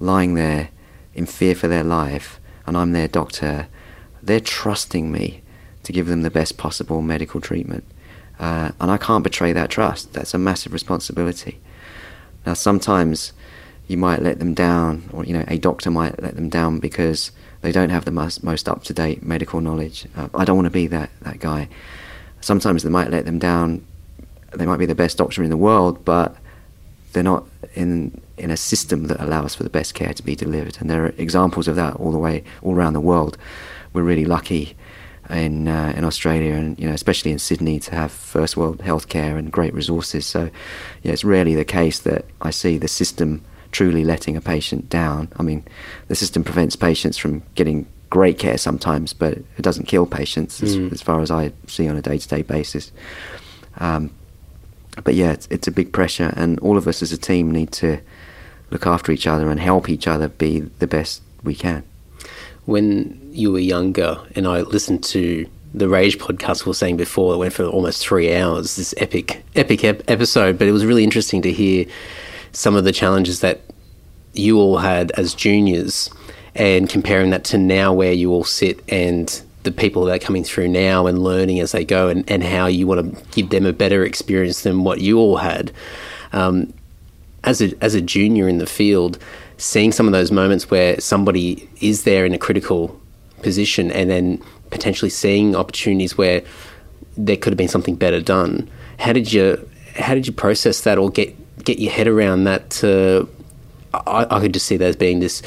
[0.00, 0.70] lying there
[1.14, 3.68] in fear for their life, and I'm their doctor,
[4.22, 5.42] they're trusting me
[5.86, 7.84] to give them the best possible medical treatment.
[8.40, 10.12] Uh, and I can't betray that trust.
[10.14, 11.60] That's a massive responsibility.
[12.44, 13.32] Now, sometimes
[13.86, 17.30] you might let them down, or you know, a doctor might let them down because
[17.60, 20.06] they don't have the most, most up to date medical knowledge.
[20.16, 21.68] Uh, I don't want to be that, that guy.
[22.40, 23.86] Sometimes they might let them down.
[24.56, 26.36] They might be the best doctor in the world, but
[27.12, 30.76] they're not in in a system that allows for the best care to be delivered.
[30.80, 33.38] And there are examples of that all the way all around the world.
[33.92, 34.76] We're really lucky
[35.30, 39.38] in uh, in Australia and you know especially in Sydney to have first world healthcare
[39.38, 40.26] and great resources.
[40.26, 40.50] So
[41.02, 45.28] yeah, it's rarely the case that I see the system truly letting a patient down.
[45.36, 45.64] I mean,
[46.08, 50.76] the system prevents patients from getting great care sometimes, but it doesn't kill patients as,
[50.92, 52.92] as far as I see on a day to day basis.
[53.78, 54.10] Um,
[55.04, 57.72] but yeah, it's, it's a big pressure, and all of us as a team need
[57.72, 58.00] to
[58.70, 61.84] look after each other and help each other be the best we can.
[62.66, 67.34] When you were younger, and I listened to the Rage podcast we were saying before,
[67.34, 70.58] it went for almost three hours, this epic, epic ep- episode.
[70.58, 71.86] But it was really interesting to hear
[72.52, 73.60] some of the challenges that
[74.32, 76.10] you all had as juniors
[76.54, 80.44] and comparing that to now where you all sit and the people that are coming
[80.44, 83.66] through now and learning as they go and, and how you want to give them
[83.66, 85.72] a better experience than what you all had.
[86.32, 86.72] Um,
[87.44, 89.18] as a as a junior in the field,
[89.58, 92.98] seeing some of those moments where somebody is there in a critical
[93.42, 96.42] position and then potentially seeing opportunities where
[97.16, 98.68] there could have been something better done.
[98.98, 102.82] How did you how did you process that or get get your head around that?
[103.94, 105.42] I, I could just see that as being this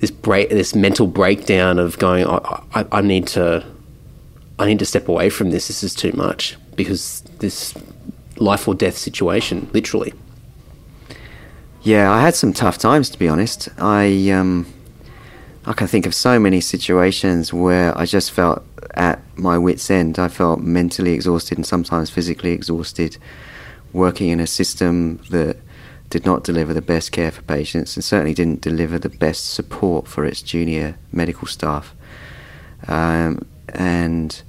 [0.00, 3.64] this break this mental breakdown of going I, I, I need to
[4.58, 5.68] I need to step away from this.
[5.68, 7.74] This is too much because this
[8.36, 10.12] life or death situation, literally.
[11.82, 13.70] Yeah, I had some tough times to be honest.
[13.78, 14.66] I um,
[15.64, 18.62] I can think of so many situations where I just felt
[18.94, 20.18] at my wits' end.
[20.18, 23.16] I felt mentally exhausted and sometimes physically exhausted,
[23.94, 25.56] working in a system that
[26.10, 30.06] did not deliver the best care for patients and certainly didn't deliver the best support
[30.06, 31.94] for its junior medical staff.
[32.88, 34.42] Um, and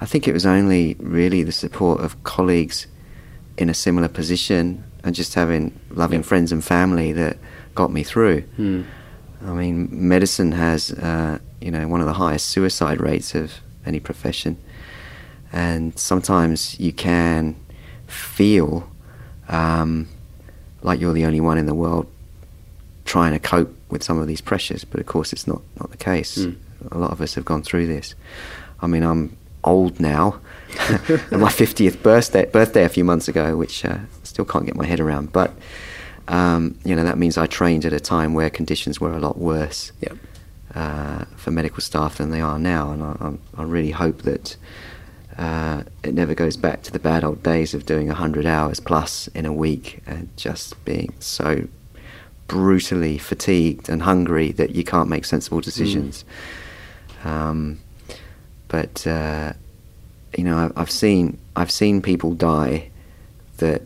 [0.00, 2.86] I think it was only really the support of colleagues
[3.58, 7.38] in a similar position and just having loving friends and family that
[7.76, 8.40] got me through.
[8.56, 8.82] Hmm.
[9.46, 13.52] I mean, medicine has, uh, you know, one of the highest suicide rates of
[13.86, 14.56] any profession,
[15.52, 17.54] and sometimes you can
[18.08, 18.90] feel
[19.48, 20.08] um,
[20.82, 22.08] like you're the only one in the world
[23.04, 24.84] trying to cope with some of these pressures.
[24.84, 26.38] But of course, it's not not the case.
[26.38, 26.56] Mm.
[26.90, 28.16] A lot of us have gone through this.
[28.80, 30.40] I mean, I'm old now.
[31.30, 35.00] my 50th birthday birthday a few months ago, which uh, still can't get my head
[35.00, 35.32] around.
[35.32, 35.52] But
[36.28, 39.38] um, you know that means I trained at a time where conditions were a lot
[39.38, 40.16] worse yep.
[40.74, 44.56] uh, for medical staff than they are now, and I, I really hope that
[45.38, 49.28] uh, it never goes back to the bad old days of doing 100 hours plus
[49.28, 51.68] in a week and just being so
[52.48, 56.24] brutally fatigued and hungry that you can't make sensible decisions.
[57.22, 57.26] Mm.
[57.26, 57.80] Um,
[58.68, 59.52] but uh,
[60.36, 62.90] you know, I've seen I've seen people die
[63.58, 63.82] that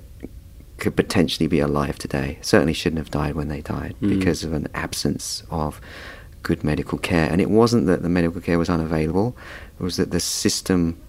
[0.78, 2.38] could potentially be alive today.
[2.40, 4.18] Certainly shouldn't have died when they died mm.
[4.18, 5.80] because of an absence of
[6.42, 7.30] good medical care.
[7.30, 9.36] And it wasn't that the medical care was unavailable;
[9.78, 11.00] it was that the system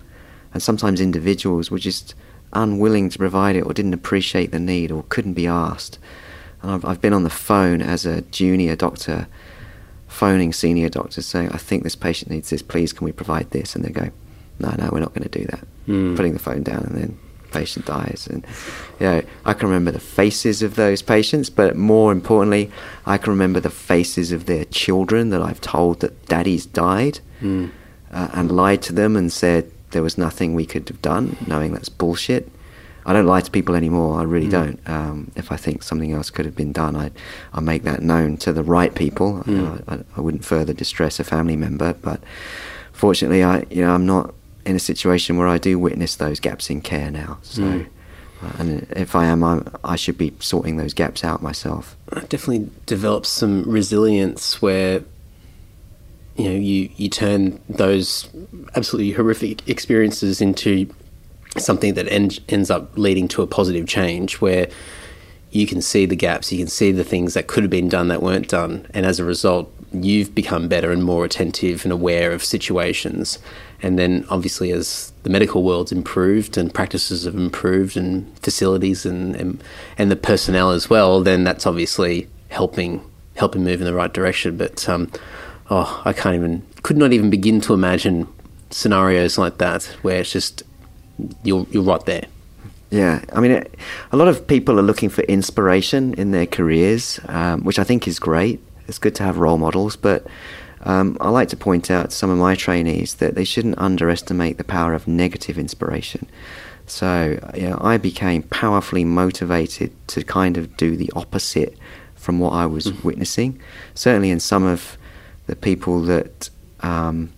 [0.54, 2.13] and sometimes individuals were just
[2.54, 5.97] unwilling to provide it or didn't appreciate the need or couldn't be asked.
[6.62, 9.27] And I've, I've been on the phone as a junior doctor
[10.08, 13.75] phoning senior doctors saying, I think this patient needs this, please can we provide this?
[13.75, 14.12] And they go,
[14.62, 15.67] no, no, we're not going to do that.
[15.88, 16.15] Mm.
[16.15, 17.19] Putting the phone down and then
[17.52, 18.28] patient dies.
[18.30, 18.45] And,
[19.00, 22.71] you know, I can remember the faces of those patients, but more importantly,
[23.06, 27.69] I can remember the faces of their children that I've told that daddy's died mm.
[28.12, 31.74] uh, and lied to them and said there was nothing we could have done, knowing
[31.74, 32.50] that's bullshit.
[33.06, 34.19] I don't lie to people anymore.
[34.19, 34.52] I really mm.
[34.52, 34.89] don't.
[34.89, 37.10] Um, if I think something else could have been done, I
[37.52, 39.41] I make that known to the right people.
[39.45, 39.84] Mm.
[39.88, 42.21] I, I, wouldn't further distress a family member, but
[42.93, 46.69] fortunately, I you know I'm not in a situation where I do witness those gaps
[46.69, 47.39] in care now.
[47.41, 47.88] So, mm.
[48.43, 51.95] uh, and if I am, I'm, i should be sorting those gaps out myself.
[52.12, 55.04] It definitely develops some resilience where
[56.38, 58.30] you know you you turn those
[58.76, 60.89] absolutely horrific experiences into
[61.58, 64.69] something that end, ends up leading to a positive change where
[65.52, 68.08] you can see the gaps, you can see the things that could have been done
[68.08, 72.32] that weren't done, and as a result, you've become better and more attentive and aware
[72.32, 73.38] of situations.
[73.83, 79.35] And then, obviously, as the medical world's improved and practices have improved, and facilities and
[79.35, 79.63] and,
[79.97, 83.01] and the personnel as well, then that's obviously helping
[83.35, 84.57] helping move in the right direction.
[84.57, 85.11] But um,
[85.69, 88.27] oh, I can't even could not even begin to imagine
[88.69, 90.63] scenarios like that where it's just
[91.43, 92.25] you're you're right there.
[92.91, 93.63] Yeah, I mean,
[94.11, 98.05] a lot of people are looking for inspiration in their careers, um, which I think
[98.05, 98.61] is great.
[98.87, 100.27] It's good to have role models, but
[100.83, 104.57] um, I like to point out to some of my trainees that they shouldn't underestimate
[104.57, 106.27] the power of negative inspiration.
[106.87, 111.77] So, you know, I became powerfully motivated to kind of do the opposite
[112.15, 113.03] from what I was mm.
[113.03, 113.59] witnessing.
[113.95, 114.97] Certainly, in some of
[115.47, 116.49] the people that
[116.81, 117.31] um,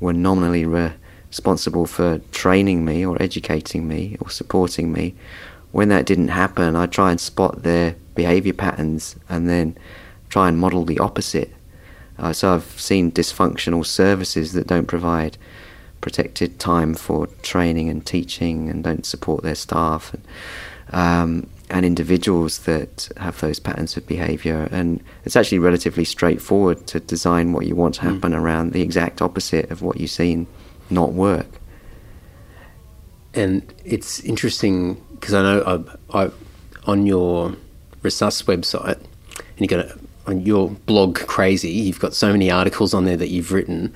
[0.00, 0.92] were nominally re-
[1.28, 5.14] responsible for training me or educating me or supporting me,
[5.72, 9.76] when that didn't happen, I'd try and spot their behavior patterns and then
[10.28, 11.50] try and model the opposite.
[12.18, 15.36] Uh, so I've seen dysfunctional services that don't provide
[16.00, 20.14] protected time for training and teaching and don't support their staff.
[20.14, 20.24] And,
[20.92, 24.68] um, and individuals that have those patterns of behavior.
[24.70, 28.08] And it's actually relatively straightforward to design what you want to hmm.
[28.08, 28.40] happen mm.
[28.40, 30.46] around the exact opposite of what you've seen
[30.90, 31.46] not work.
[33.34, 36.30] And it's interesting because I know I, I,
[36.84, 37.56] on your
[38.02, 41.70] Resus website, and you've got a, on your blog crazy.
[41.70, 43.94] You've got so many articles on there that you've written,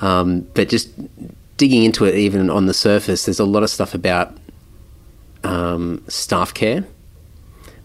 [0.00, 0.90] um, but just
[1.56, 4.36] digging into it, even on the surface, there's a lot of stuff about
[5.44, 6.84] um, staff care.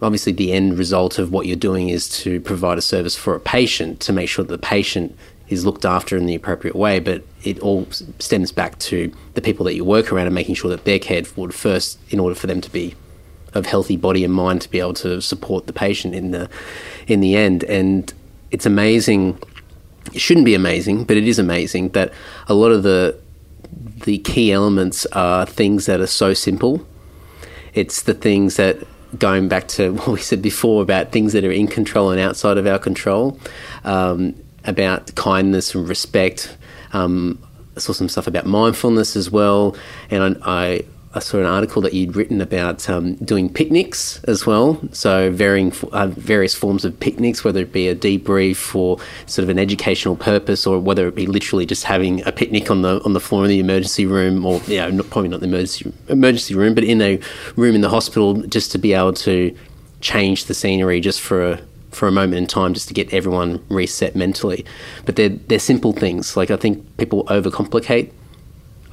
[0.02, 3.40] Obviously, the end result of what you're doing is to provide a service for a
[3.40, 5.16] patient to make sure that the patient
[5.48, 7.86] is looked after in the appropriate way, but it all
[8.20, 11.28] stems back to the people that you work around and making sure that they're cared
[11.28, 12.96] for first in order for them to be
[13.54, 16.50] of healthy body and mind to be able to support the patient in the
[17.08, 17.64] in the end.
[17.66, 18.14] And
[18.52, 19.40] it's amazing.
[20.14, 22.12] It shouldn't be amazing, but it is amazing that
[22.48, 23.18] a lot of the
[24.04, 26.86] the key elements are things that are so simple.
[27.74, 28.78] It's the things that
[29.18, 32.58] going back to what we said before about things that are in control and outside
[32.58, 33.40] of our control,
[33.84, 34.36] um,
[34.66, 36.58] about kindness and respect.
[36.94, 37.42] Um,
[37.76, 39.76] I saw some stuff about mindfulness as well,
[40.10, 40.84] and I, I
[41.20, 44.80] saw an article that you'd written about um, doing picnics as well.
[44.94, 49.50] So varying uh, various forms of picnics, whether it be a debrief for sort of
[49.50, 53.14] an educational purpose, or whether it be literally just having a picnic on the on
[53.14, 56.74] the floor in the emergency room, or know, not, probably not the emergency emergency room,
[56.74, 57.20] but in a
[57.56, 59.56] room in the hospital, just to be able to
[60.00, 63.64] change the scenery just for a for a moment in time just to get everyone
[63.70, 64.66] reset mentally.
[65.06, 66.38] But they're they're simple things.
[66.38, 68.12] Like I think people overcomplicate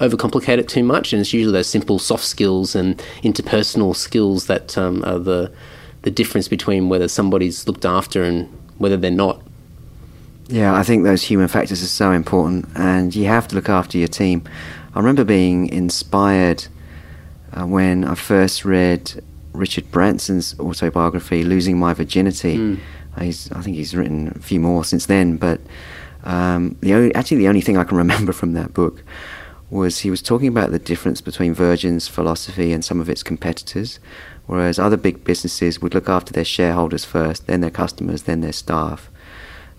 [0.00, 4.76] overcomplicate it too much, and it's usually those simple soft skills and interpersonal skills that
[4.78, 5.52] um, are the
[6.02, 9.42] the difference between whether somebody's looked after and whether they're not.
[10.46, 13.98] Yeah, I think those human factors are so important, and you have to look after
[13.98, 14.44] your team.
[14.94, 16.66] I remember being inspired
[17.52, 22.56] uh, when I first read Richard Branson's autobiography, Losing My Virginity.
[22.56, 22.80] Mm.
[23.16, 25.61] I think he's written a few more since then, but
[26.22, 29.02] um, the only, actually the only thing I can remember from that book
[29.70, 33.98] was he was talking about the difference between Virgin's philosophy and some of its competitors,
[34.46, 38.52] whereas other big businesses would look after their shareholders first, then their customers, then their
[38.52, 39.11] staff.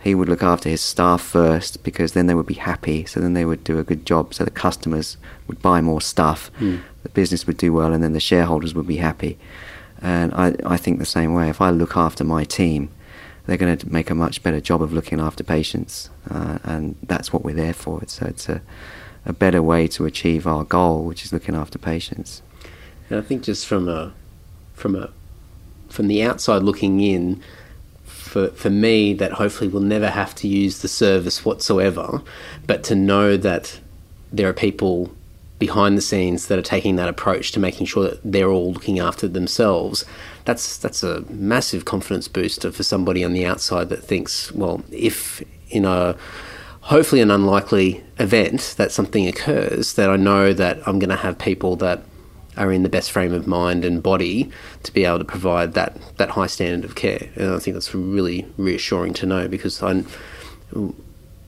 [0.01, 3.33] He would look after his staff first because then they would be happy, so then
[3.33, 6.81] they would do a good job, so the customers would buy more stuff, mm.
[7.03, 9.37] the business would do well, and then the shareholders would be happy.
[10.01, 11.49] And I, I think the same way.
[11.49, 12.89] If I look after my team,
[13.45, 17.33] they're going to make a much better job of looking after patients, uh, and that's
[17.33, 18.01] what we're there for.
[18.07, 18.61] So it's a
[19.25, 22.41] a better way to achieve our goal, which is looking after patients.
[23.09, 24.13] And I think just from a
[24.73, 25.09] from a
[25.89, 27.41] from the outside looking in,
[28.03, 32.21] for for me, that hopefully we'll never have to use the service whatsoever,
[32.67, 33.79] but to know that
[34.31, 35.11] there are people
[35.57, 38.99] behind the scenes that are taking that approach to making sure that they're all looking
[38.99, 40.05] after themselves.
[40.45, 45.43] That's that's a massive confidence booster for somebody on the outside that thinks, well, if
[45.69, 46.15] in a
[46.89, 51.37] hopefully an unlikely event that something occurs, that I know that I'm going to have
[51.37, 52.01] people that
[52.57, 55.95] are in the best frame of mind and body to be able to provide that
[56.17, 57.29] that high standard of care.
[57.35, 60.03] And I think that's really reassuring to know because I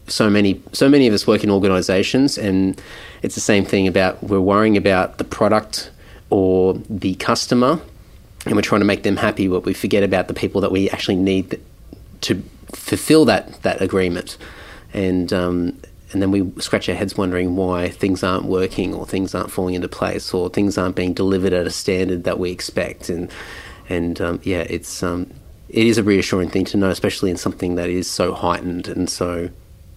[0.08, 2.80] so many so many of us work in organizations and
[3.24, 5.90] it's the same thing about we're worrying about the product
[6.30, 7.80] or the customer
[8.46, 10.90] and we're trying to make them happy but we forget about the people that we
[10.90, 11.60] actually need
[12.22, 14.38] to fulfill that that agreement
[14.94, 15.80] and um,
[16.12, 19.76] and then we scratch our heads wondering why things aren't working or things aren't falling
[19.76, 23.10] into place or things aren't being delivered at a standard that we expect.
[23.10, 23.32] And
[23.90, 25.32] and um, yeah it's um,
[25.70, 29.10] it is a reassuring thing to know especially in something that is so heightened and
[29.10, 29.50] so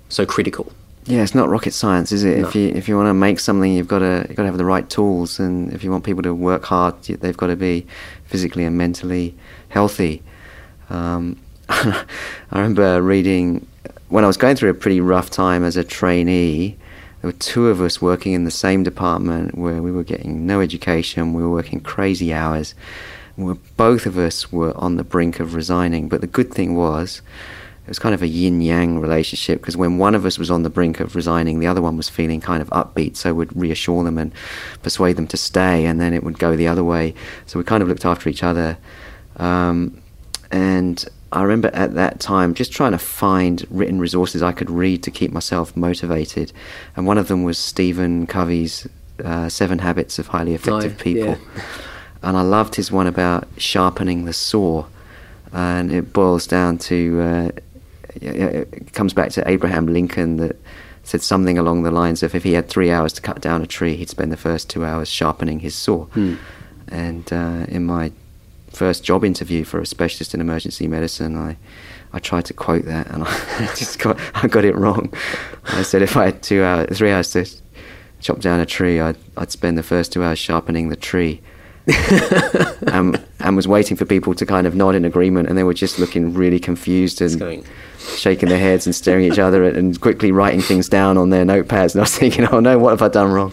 [0.09, 0.73] so critical.
[1.05, 2.39] Yeah it's not rocket science is it?
[2.39, 2.49] No.
[2.49, 4.59] if you if you want to make something you've got to you've got to have
[4.59, 5.41] the right tools.
[5.41, 7.87] And if you want people to work hard they've got to be
[8.27, 9.35] physically and mentally
[9.69, 10.23] healthy.
[10.91, 12.05] Um, I
[12.53, 13.67] remember reading
[14.09, 16.77] when I was going through a pretty rough time as a trainee,
[17.21, 20.61] there were two of us working in the same department where we were getting no
[20.61, 22.75] education, we were working crazy hours.
[23.77, 26.09] Both of us were on the brink of resigning.
[26.09, 27.23] But the good thing was,
[27.85, 30.63] it was kind of a yin yang relationship because when one of us was on
[30.63, 34.05] the brink of resigning, the other one was feeling kind of upbeat, so would reassure
[34.05, 34.33] them and
[34.83, 37.15] persuade them to stay, and then it would go the other way.
[37.47, 38.79] So we kind of looked after each other.
[39.37, 40.01] Um,
[40.51, 45.03] and I remember at that time just trying to find written resources I could read
[45.03, 46.53] to keep myself motivated.
[46.97, 48.87] And one of them was Stephen Covey's
[49.23, 51.37] uh, Seven Habits of Highly Effective People.
[51.57, 51.63] Yeah.
[52.23, 54.87] And I loved his one about sharpening the saw.
[55.53, 57.49] And it boils down to, uh,
[58.15, 60.57] it comes back to Abraham Lincoln that
[61.03, 63.67] said something along the lines of if he had three hours to cut down a
[63.67, 66.07] tree, he'd spend the first two hours sharpening his saw.
[66.07, 66.37] Hmm.
[66.89, 68.11] And uh, in my
[68.75, 71.57] first job interview for a specialist in emergency medicine, I
[72.13, 75.13] I tried to quote that and I just got I got it wrong.
[75.65, 77.47] I said if I had two hours, three hours to
[78.21, 81.43] chop down a tree, I'd I'd spend the first two hours sharpening the tree,
[82.87, 85.75] um, and was waiting for people to kind of nod in agreement, and they were
[85.75, 87.65] just looking really confused and
[87.99, 91.45] shaking their heads and staring at each other and quickly writing things down on their
[91.45, 91.95] notepads.
[91.95, 93.53] And I was thinking, oh no, what have I done wrong?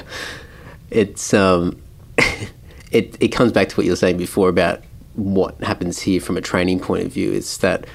[0.90, 1.80] it's um,
[2.92, 4.80] it it comes back to what you were saying before about
[5.14, 7.32] what happens here from a training point of view.
[7.32, 7.86] is that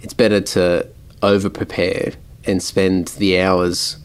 [0.00, 0.86] it's better to
[1.22, 2.12] over prepare
[2.44, 3.96] and spend the hours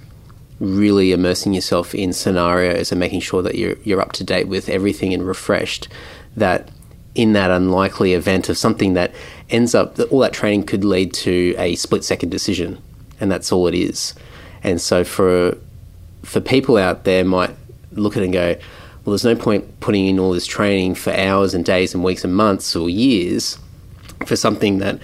[0.60, 4.70] really immersing yourself in scenarios and making sure that you're you're up to date with
[4.70, 5.88] everything and refreshed.
[6.36, 6.70] That
[7.16, 9.14] in that unlikely event of something that
[9.50, 12.82] ends up that all that training could lead to a split second decision,
[13.20, 14.16] and that's all it is.
[14.64, 15.58] And so for
[16.24, 17.56] for people out there might
[17.92, 18.56] look at it and go,
[19.06, 22.24] well, there's no point putting in all this training for hours and days and weeks
[22.24, 23.58] and months or years
[24.26, 25.00] for something that,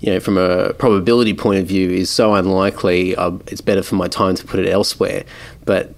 [0.00, 3.14] you know, from a probability point of view is so unlikely.
[3.14, 5.24] Uh, it's better for my time to put it elsewhere.
[5.64, 5.94] But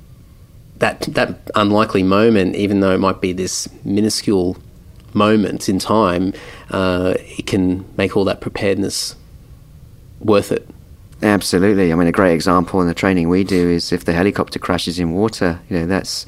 [0.81, 4.59] that that unlikely moment, even though it might be this minuscule
[5.15, 6.35] moment in time,
[6.71, 9.17] uh, it can make all that preparedness
[10.21, 10.69] worth it.
[11.23, 11.93] Absolutely.
[11.93, 14.99] I mean, a great example in the training we do is if the helicopter crashes
[14.99, 16.25] in water, you know, that's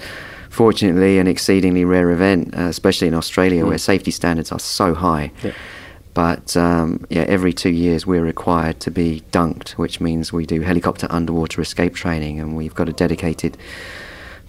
[0.53, 5.33] fortunately an exceedingly rare event, uh, especially in Australia where safety standards are so high.
[5.43, 5.53] Yeah.
[6.13, 10.61] But um, yeah, every two years we're required to be dunked, which means we do
[10.61, 13.57] helicopter underwater escape training, and we've got a dedicated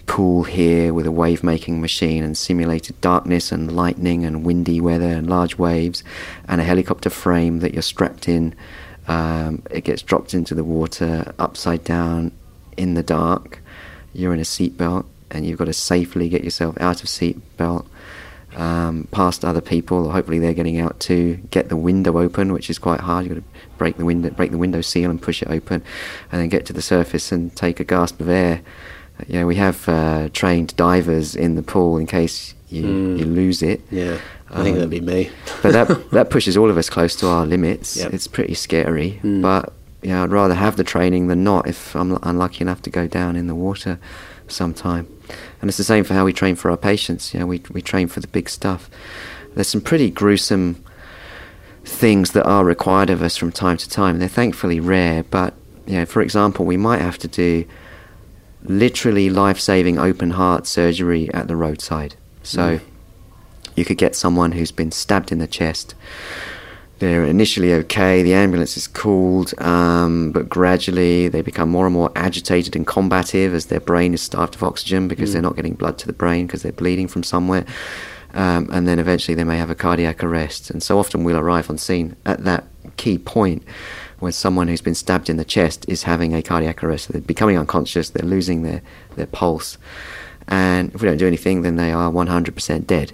[0.04, 5.06] pool here with a wave making machine and simulated darkness and lightning and windy weather
[5.06, 6.04] and large waves,
[6.46, 8.54] and a helicopter frame that you're strapped in.
[9.08, 12.30] Um, it gets dropped into the water upside down
[12.76, 13.62] in the dark.
[14.12, 17.86] You're in a seatbelt, and you've got to safely get yourself out of seatbelt
[18.56, 21.36] um, past other people, or hopefully they're getting out too.
[21.50, 23.26] Get the window open, which is quite hard.
[23.26, 25.82] You've got to break the window, break the window seal, and push it open,
[26.30, 28.62] and then get to the surface and take a gasp of air.
[29.26, 32.82] You know, we have uh, trained divers in the pool in case you,
[33.16, 33.80] you lose it.
[33.90, 34.18] Yeah,
[34.50, 35.30] I think Um, that'd be me.
[35.62, 37.96] but that that pushes all of us close to our limits.
[37.96, 38.12] Yep.
[38.12, 39.20] It's pretty scary.
[39.22, 39.72] But
[40.02, 43.36] yeah, I'd rather have the training than not if I'm unlucky enough to go down
[43.36, 43.98] in the water
[44.48, 45.06] sometime.
[45.64, 47.32] And it's the same for how we train for our patients.
[47.32, 48.90] You know, we we train for the big stuff.
[49.54, 50.84] There's some pretty gruesome
[51.86, 54.18] things that are required of us from time to time.
[54.18, 55.54] They're thankfully rare, but
[55.86, 57.64] you know, for example, we might have to do
[58.62, 62.14] literally life-saving open heart surgery at the roadside.
[62.42, 62.80] So mm.
[63.74, 65.94] you could get someone who's been stabbed in the chest.
[67.00, 72.12] They're initially okay, the ambulance is called, um, but gradually they become more and more
[72.14, 75.98] agitated and combative as their brain is starved of oxygen because they're not getting blood
[75.98, 77.66] to the brain because they're bleeding from somewhere.
[78.32, 80.70] Um, and then eventually they may have a cardiac arrest.
[80.70, 82.64] And so often we'll arrive on scene at that
[82.96, 83.64] key point
[84.18, 87.12] where someone who's been stabbed in the chest is having a cardiac arrest.
[87.12, 88.82] They're becoming unconscious, they're losing their,
[89.16, 89.78] their pulse.
[90.48, 93.12] And if we don't do anything, then they are 100% dead.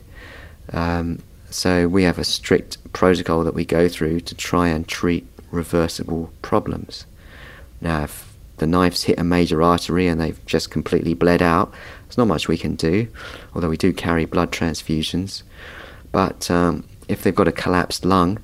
[0.72, 1.20] Um,
[1.50, 6.32] so we have a strict protocol that we go through to try and treat reversible
[6.42, 7.06] problems.
[7.80, 11.72] Now, if the knife's hit a major artery and they've just completely bled out,
[12.06, 13.08] there's not much we can do,
[13.54, 15.42] although we do carry blood transfusions.
[16.12, 18.38] But um, if they've got a collapsed lung,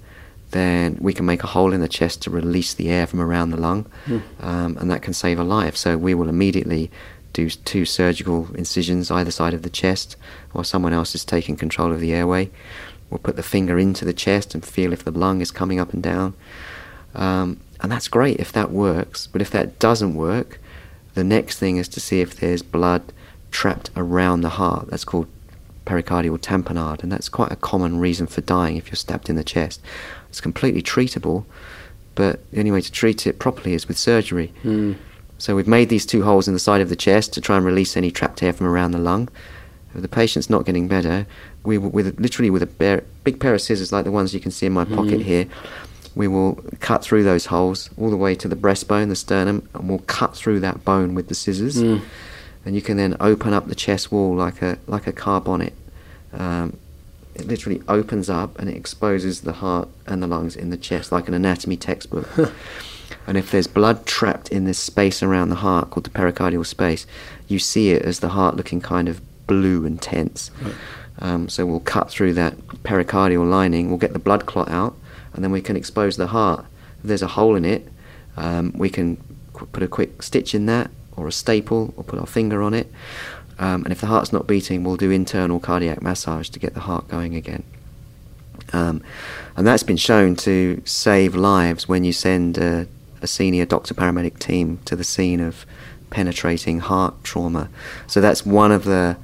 [0.53, 3.51] then we can make a hole in the chest to release the air from around
[3.51, 3.87] the lung,
[4.41, 5.77] um, and that can save a life.
[5.77, 6.91] So we will immediately
[7.33, 10.17] do two surgical incisions either side of the chest,
[10.53, 12.49] while someone else is taking control of the airway.
[13.11, 15.93] We'll put the finger into the chest and feel if the lung is coming up
[15.93, 16.35] and down.
[17.15, 19.27] Um, and that's great if that works.
[19.27, 20.61] But if that doesn't work,
[21.15, 23.13] the next thing is to see if there's blood
[23.51, 24.89] trapped around the heart.
[24.91, 25.29] That's called
[25.87, 29.45] pericardial tamponade, and that's quite a common reason for dying if you're stabbed in the
[29.45, 29.81] chest.
[30.29, 31.45] It's completely treatable,
[32.17, 34.53] but the only way to treat it properly is with surgery.
[35.39, 37.65] So we've made these two holes in the side of the chest to try and
[37.65, 39.29] release any trapped air from around the lung.
[40.03, 41.27] The patient's not getting better,
[41.65, 44.41] we will, with literally with a bare, big pair of scissors like the ones you
[44.41, 45.47] can see in my pocket here,
[46.15, 49.89] we will cut through those holes all the way to the breastbone, the sternum, and
[49.89, 51.77] we'll cut through that bone with the scissors.
[52.65, 55.75] And you can then open up the chest wall like a like a car bonnet.
[56.33, 56.77] Um,
[57.35, 61.13] it literally opens up and it exposes the heart and the lungs in the chest
[61.13, 62.27] like an anatomy textbook.
[63.27, 67.07] and if there's blood trapped in this space around the heart called the pericardial space,
[67.47, 70.51] you see it as the heart looking kind of blue and tense.
[71.19, 74.97] Um, so we'll cut through that pericardial lining, we'll get the blood clot out,
[75.33, 76.65] and then we can expose the heart.
[76.99, 77.89] If there's a hole in it,
[78.37, 79.17] um, we can
[79.53, 82.75] qu- put a quick stitch in that, or a staple, or put our finger on
[82.75, 82.93] it.
[83.59, 86.81] Um, and if the heart's not beating, we'll do internal cardiac massage to get the
[86.81, 87.63] heart going again.
[88.73, 89.03] Um,
[89.57, 92.87] and that's been shown to save lives when you send a,
[93.23, 95.65] a senior doctor paramedic team to the scene of
[96.11, 97.71] penetrating heart trauma.
[98.07, 99.17] So that's one of the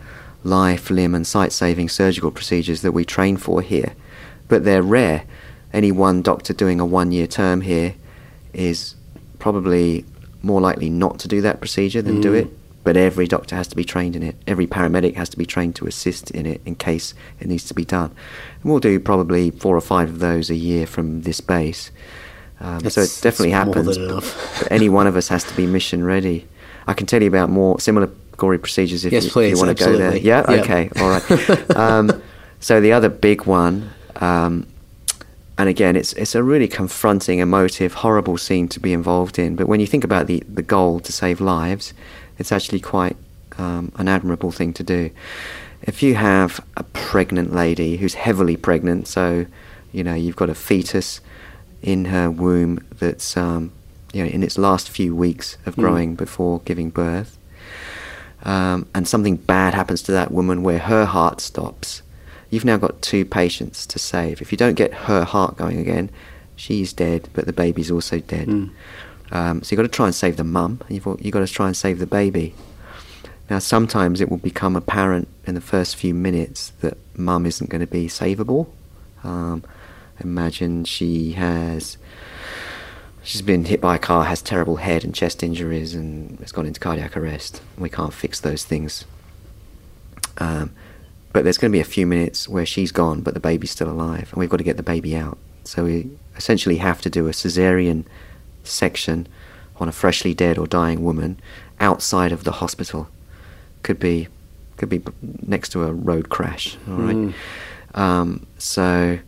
[0.45, 3.95] life, limb, and sight saving surgical procedures that we train for here.
[4.49, 5.25] But they're rare.
[5.73, 7.95] Any one doctor doing a one year term here
[8.53, 8.95] is
[9.39, 10.05] probably
[10.43, 12.41] more likely not to do that procedure than do Mm.
[12.43, 12.49] it.
[12.85, 14.35] But every doctor has to be trained in it.
[14.49, 17.75] Every paramedic has to be trained to assist in it in case it needs to
[17.75, 18.11] be done.
[18.63, 21.93] And we'll do probably four or five of those a year from this base.
[22.61, 23.97] Um, so it definitely happens.
[23.97, 24.59] enough.
[24.59, 26.47] but any one of us has to be mission ready.
[26.89, 28.11] I can tell you about more similar
[28.43, 30.09] gory procedures if Yes, you, please, you want to go there.
[30.15, 30.29] absolutely.
[30.29, 30.61] Yeah, Yeah.
[30.63, 31.71] okay, all right.
[31.85, 32.05] um,
[32.69, 33.77] so the other big one,
[34.21, 34.67] um,
[35.59, 39.55] and again, it's it's a really confronting, emotive, horrible scene to be involved in.
[39.59, 41.95] But when you think about the the goal to save lives,
[42.39, 43.17] it's actually quite
[43.59, 45.11] um, an admirable thing to do.
[45.91, 49.47] If you have a pregnant lady who's heavily pregnant, so
[49.93, 51.21] you know you've got a fetus
[51.83, 53.71] in her womb that's um,
[54.15, 55.83] you know in its last few weeks of Mm.
[55.83, 57.31] growing before giving birth,
[58.43, 62.03] um, and something bad happens to that woman where her heart stops,
[62.51, 64.43] you've now got two patients to save.
[64.43, 66.11] If you don't get her heart going again,
[66.57, 68.49] she's dead, but the baby's also dead.
[68.49, 68.71] Mm.
[69.31, 71.67] Um, so you've got to try and save the mum, you've, you've got to try
[71.67, 72.55] and save the baby.
[73.49, 77.81] Now, sometimes it will become apparent in the first few minutes that mum isn't going
[77.81, 78.69] to be savable.
[79.25, 79.65] Um,
[80.21, 81.99] imagine she has
[83.23, 86.67] she's been hit by a car, has terrible head and chest injuries, and has gone
[86.67, 87.63] into cardiac arrest.
[87.79, 89.05] We can't fix those things.
[90.39, 90.73] Um,
[91.33, 93.89] but there's going to be a few minutes where she's gone, but the baby's still
[93.91, 95.39] alive, and we've got to get the baby out.
[95.65, 98.05] So we essentially have to do a cesarean
[98.65, 99.27] section
[99.77, 101.41] on a freshly dead or dying woman
[101.81, 103.09] outside of the hospital.
[103.83, 104.29] Could be,
[104.77, 105.03] could be
[105.43, 106.77] next to a road crash.
[106.89, 107.17] All right.
[107.17, 107.35] Mm.
[107.95, 109.19] Um, so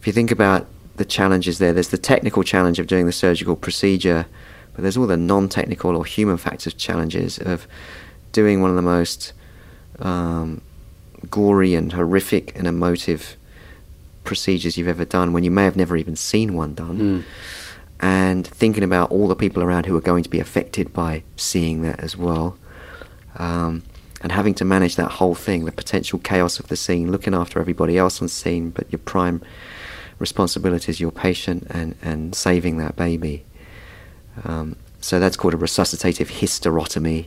[0.00, 0.66] if you think about
[0.98, 4.26] the challenges there, there's the technical challenge of doing the surgical procedure,
[4.74, 7.66] but there's all the non-technical or human factors challenges of
[8.32, 9.32] doing one of the most
[10.00, 10.60] um,
[11.30, 13.36] gory and horrific and emotive
[14.24, 16.98] procedures you've ever done when you may have never even seen one done.
[16.98, 17.24] Mm.
[18.00, 21.82] And thinking about all the people around who are going to be affected by seeing
[21.82, 22.56] that as well.
[23.36, 23.82] Um,
[24.20, 27.60] and having to manage that whole thing, the potential chaos of the scene, looking after
[27.60, 29.42] everybody else on scene, but your prime
[30.18, 33.44] responsibility is your patient and, and saving that baby.
[34.44, 37.26] Um, so that's called a resuscitative hysterotomy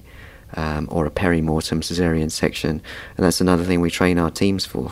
[0.56, 2.82] um, or a perimortem cesarean section,
[3.18, 4.92] and that's another thing we train our teams for.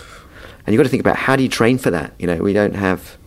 [0.66, 2.14] And you've got to think about how do you train for that?
[2.20, 3.18] You know, we don't have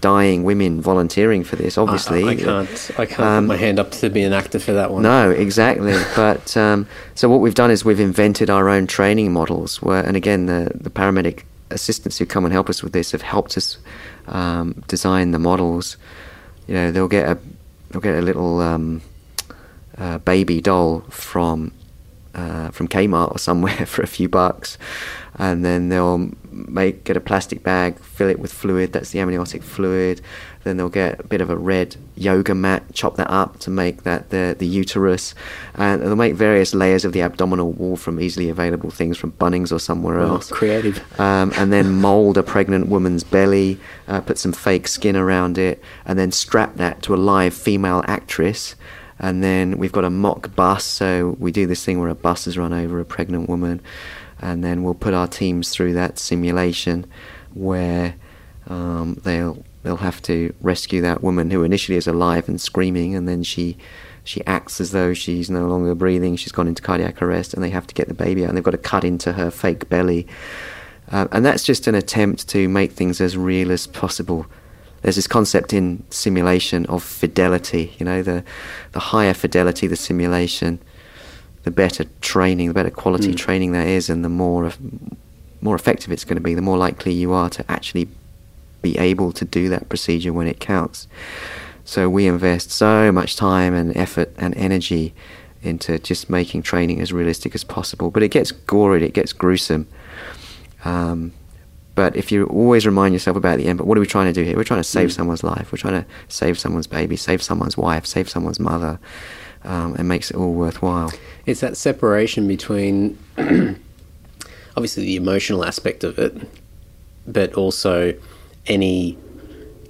[0.00, 2.22] dying women volunteering for this, obviously.
[2.22, 2.90] I, I can't.
[2.98, 5.02] I can't Um, put my hand up to be an actor for that one.
[5.02, 5.92] no, exactly.
[6.16, 6.86] but um,
[7.16, 9.82] so what we've done is we've invented our own training models.
[9.82, 13.22] Where, and again, the the paramedic assistants who come and help us with this have
[13.22, 13.78] helped us
[14.26, 15.96] um, design the models.
[16.66, 17.38] You know, they'll get a
[17.90, 19.00] they'll get a little um,
[19.96, 21.72] uh, baby doll from
[22.34, 24.78] uh, from Kmart or somewhere for a few bucks,
[25.38, 28.92] and then they'll make get a plastic bag, fill it with fluid.
[28.92, 30.20] That's the amniotic fluid.
[30.64, 34.02] Then they'll get a bit of a red yoga mat, chop that up to make
[34.02, 35.34] that the the uterus,
[35.74, 39.70] and they'll make various layers of the abdominal wall from easily available things from Bunnings
[39.72, 40.50] or somewhere Oh, else.
[40.50, 40.98] creative.
[41.20, 43.78] Um, and then mold a pregnant woman's belly,
[44.08, 48.02] uh, put some fake skin around it, and then strap that to a live female
[48.08, 48.74] actress.
[49.18, 52.46] And then we've got a mock bus, so we do this thing where a bus
[52.46, 53.80] is run over a pregnant woman,
[54.40, 57.04] and then we'll put our teams through that simulation
[57.54, 58.14] where
[58.68, 63.28] um, they'll they'll have to rescue that woman who initially is alive and screaming, and
[63.28, 63.76] then she
[64.22, 66.36] she acts as though she's no longer breathing.
[66.36, 68.64] She's gone into cardiac arrest, and they have to get the baby out, and they've
[68.64, 70.26] got to cut into her fake belly.
[71.10, 74.46] Uh, and that's just an attempt to make things as real as possible.
[75.02, 77.94] There's this concept in simulation of fidelity.
[77.98, 78.44] You know, the
[78.92, 80.78] the higher fidelity the simulation,
[81.64, 83.36] the better training, the better quality Mm.
[83.36, 84.72] training there is, and the more
[85.60, 86.54] more effective it's going to be.
[86.54, 88.08] The more likely you are to actually
[88.82, 91.08] be able to do that procedure when it counts.
[91.84, 95.14] So we invest so much time and effort and energy
[95.62, 98.10] into just making training as realistic as possible.
[98.10, 99.88] But it gets gory, it gets gruesome.
[100.84, 101.32] Um,
[101.98, 104.32] but if you always remind yourself about the end, but what are we trying to
[104.32, 104.56] do here?
[104.56, 105.16] We're trying to save Mm.
[105.16, 105.72] someone's life.
[105.72, 109.00] We're trying to save someone's baby, save someone's wife, save someone's mother.
[109.64, 111.12] Um, it makes it all worthwhile.
[111.44, 113.18] It's that separation between
[114.76, 116.36] obviously the emotional aspect of it,
[117.26, 118.14] but also
[118.68, 119.18] any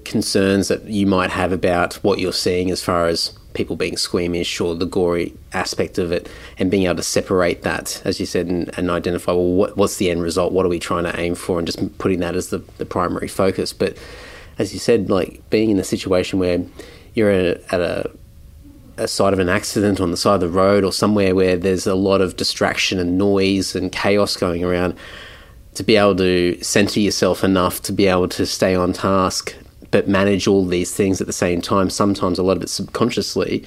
[0.06, 4.60] concerns that you might have about what you're seeing as far as people being squeamish
[4.60, 6.28] or the gory aspect of it
[6.58, 9.96] and being able to separate that as you said and, and identify well what, what's
[9.96, 10.52] the end result?
[10.52, 11.58] What are we trying to aim for?
[11.58, 13.72] And just putting that as the, the primary focus.
[13.72, 13.96] But
[14.58, 16.60] as you said like being in a situation where
[17.14, 18.10] you're at a, at a
[18.98, 21.94] a of an accident on the side of the road or somewhere where there's a
[21.94, 24.94] lot of distraction and noise and chaos going around,
[25.74, 29.54] to be able to center yourself enough to be able to stay on task
[29.90, 33.64] but manage all these things at the same time, sometimes a lot of it subconsciously,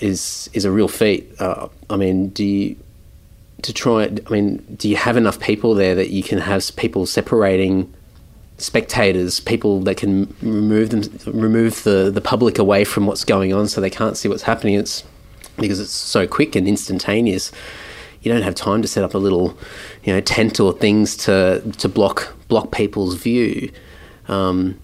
[0.00, 1.30] is is a real feat.
[1.40, 2.76] Uh, I mean, do you
[3.62, 4.04] to try?
[4.04, 7.92] I mean, do you have enough people there that you can have people separating
[8.58, 13.68] spectators, people that can remove them, remove the the public away from what's going on,
[13.68, 14.74] so they can't see what's happening?
[14.74, 15.04] It's
[15.56, 17.52] because it's so quick and instantaneous.
[18.22, 19.56] You don't have time to set up a little,
[20.02, 23.70] you know, tent or things to to block block people's view.
[24.28, 24.78] Um,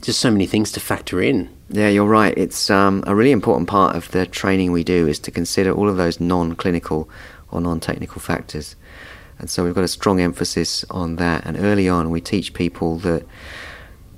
[0.00, 1.48] just so many things to factor in.
[1.68, 2.36] Yeah, you're right.
[2.36, 5.88] It's um, a really important part of the training we do is to consider all
[5.88, 7.08] of those non-clinical
[7.50, 8.76] or non-technical factors.
[9.38, 11.46] And so we've got a strong emphasis on that.
[11.46, 13.24] And early on, we teach people that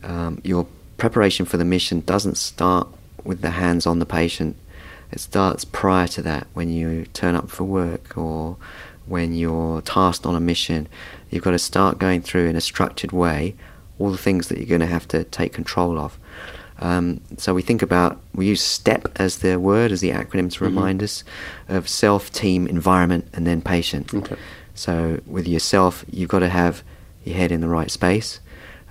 [0.03, 0.67] um, your
[0.97, 2.89] preparation for the mission doesn't start
[3.25, 4.57] with the hands on the patient.
[5.11, 8.57] It starts prior to that when you turn up for work or
[9.07, 10.89] when you're tasked on a mission.
[11.31, 13.55] You've got to start going through in a structured way
[14.03, 16.19] all the things that you're going to have to take control of.
[16.79, 20.57] Um, so we think about, we use STEP as the word, as the acronym to
[20.57, 20.65] mm-hmm.
[20.65, 21.23] remind us
[21.69, 24.13] of self, team, environment, and then patient.
[24.13, 24.37] Okay.
[24.75, 26.83] So with yourself, you've got to have
[27.25, 28.41] your head in the right space.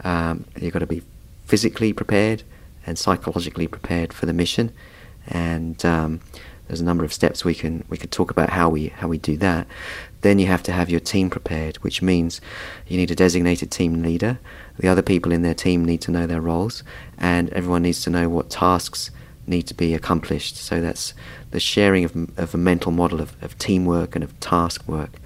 [0.05, 1.01] Um, you've got to be
[1.45, 2.43] physically prepared
[2.87, 4.71] and psychologically prepared for the mission.
[5.27, 6.21] And um,
[6.67, 9.17] there's a number of steps we can we could talk about how we how we
[9.17, 9.67] do that.
[10.21, 12.39] Then you have to have your team prepared, which means
[12.87, 14.39] you need a designated team leader.
[14.81, 16.83] The other people in their team need to know their roles,
[17.17, 19.11] and everyone needs to know what tasks
[19.45, 20.57] need to be accomplished.
[20.57, 21.13] So that's
[21.51, 25.19] the sharing of, of a mental model of, of teamwork and of task work.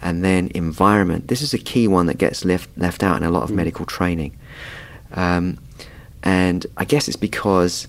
[0.00, 1.28] And then environment.
[1.28, 3.56] This is a key one that gets left left out in a lot of mm.
[3.56, 4.38] medical training.
[5.12, 5.58] Um,
[6.22, 7.88] and I guess it's because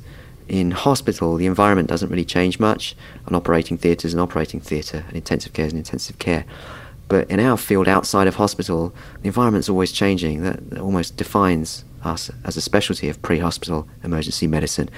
[0.50, 2.96] in hospital, the environment doesn't really change much.
[3.28, 6.44] An operating theatre is an operating theatre, an intensive care is an intensive care.
[7.10, 10.44] But in our field outside of hospital, the environment's always changing.
[10.44, 14.90] That, that almost defines us as a specialty of pre hospital emergency medicine.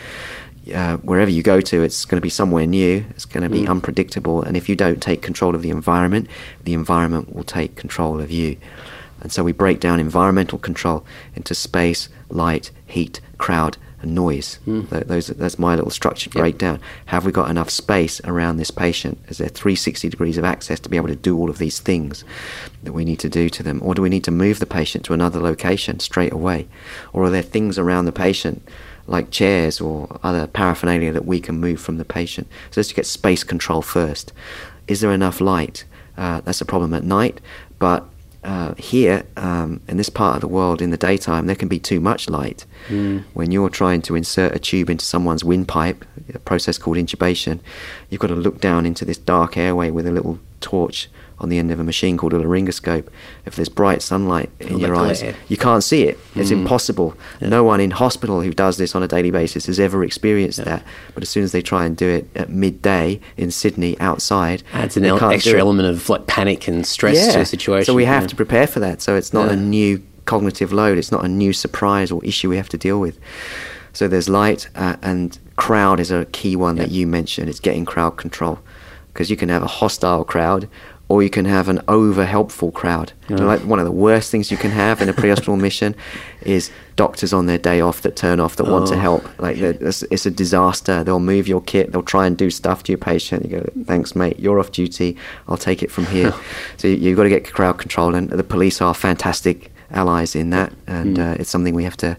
[0.75, 3.63] Uh, wherever you go to, it's going to be somewhere new, it's going to be
[3.63, 3.69] mm.
[3.69, 6.27] unpredictable, and if you don't take control of the environment,
[6.65, 8.57] the environment will take control of you.
[9.21, 11.03] And so we break down environmental control
[11.35, 14.59] into space, light, heat, crowd, and noise.
[14.65, 15.07] Mm.
[15.07, 16.41] Those, that's my little structured yep.
[16.41, 16.79] breakdown.
[17.07, 19.19] Have we got enough space around this patient?
[19.27, 22.23] Is there 360 degrees of access to be able to do all of these things
[22.83, 23.81] that we need to do to them?
[23.83, 26.67] Or do we need to move the patient to another location straight away?
[27.13, 28.67] Or are there things around the patient?
[29.07, 32.47] Like chairs or other paraphernalia that we can move from the patient.
[32.69, 34.31] So let's get space control first.
[34.87, 35.85] Is there enough light?
[36.17, 37.41] Uh, that's a problem at night,
[37.79, 38.05] but
[38.43, 41.79] uh, here um, in this part of the world in the daytime there can be
[41.79, 43.23] too much light mm.
[43.33, 47.59] when you're trying to insert a tube into someone's windpipe a process called intubation
[48.09, 51.09] you've got to look down into this dark airway with a little torch
[51.41, 53.07] on the end of a machine called a laryngoscope.
[53.45, 56.17] If there's bright sunlight in your eyes, you can't see it.
[56.35, 56.59] It's mm.
[56.59, 57.17] impossible.
[57.41, 57.49] Yeah.
[57.49, 60.65] No one in hospital who does this on a daily basis has ever experienced yeah.
[60.65, 60.83] that.
[61.15, 64.95] But as soon as they try and do it at midday in Sydney outside, adds
[64.97, 67.33] an el- extra element of like panic and stress yeah.
[67.33, 67.85] to the situation.
[67.85, 69.01] So we have to prepare for that.
[69.01, 70.99] So it's not a new cognitive load.
[70.99, 73.19] It's not a new surprise or issue we have to deal with.
[73.93, 77.49] So there's light uh, and crowd is a key one that you mentioned.
[77.49, 78.59] It's getting crowd control
[79.11, 80.69] because you can have a hostile crowd
[81.11, 83.11] or you can have an over helpful crowd.
[83.23, 83.35] Yeah.
[83.35, 85.93] You know, like one of the worst things you can have in a pre-hospital mission
[86.43, 88.71] is doctors on their day off that turn off that oh.
[88.71, 88.99] want to oh.
[88.99, 89.39] help.
[89.41, 91.03] Like it's, it's, a disaster.
[91.03, 91.91] They'll move your kit.
[91.91, 93.43] They'll try and do stuff to your patient.
[93.43, 94.39] You go, thanks, mate.
[94.39, 95.17] You're off duty.
[95.49, 96.33] I'll take it from here.
[96.77, 100.51] so you, have got to get crowd control, and the police are fantastic allies in
[100.51, 101.31] that, and mm.
[101.31, 102.15] uh, it's something we have to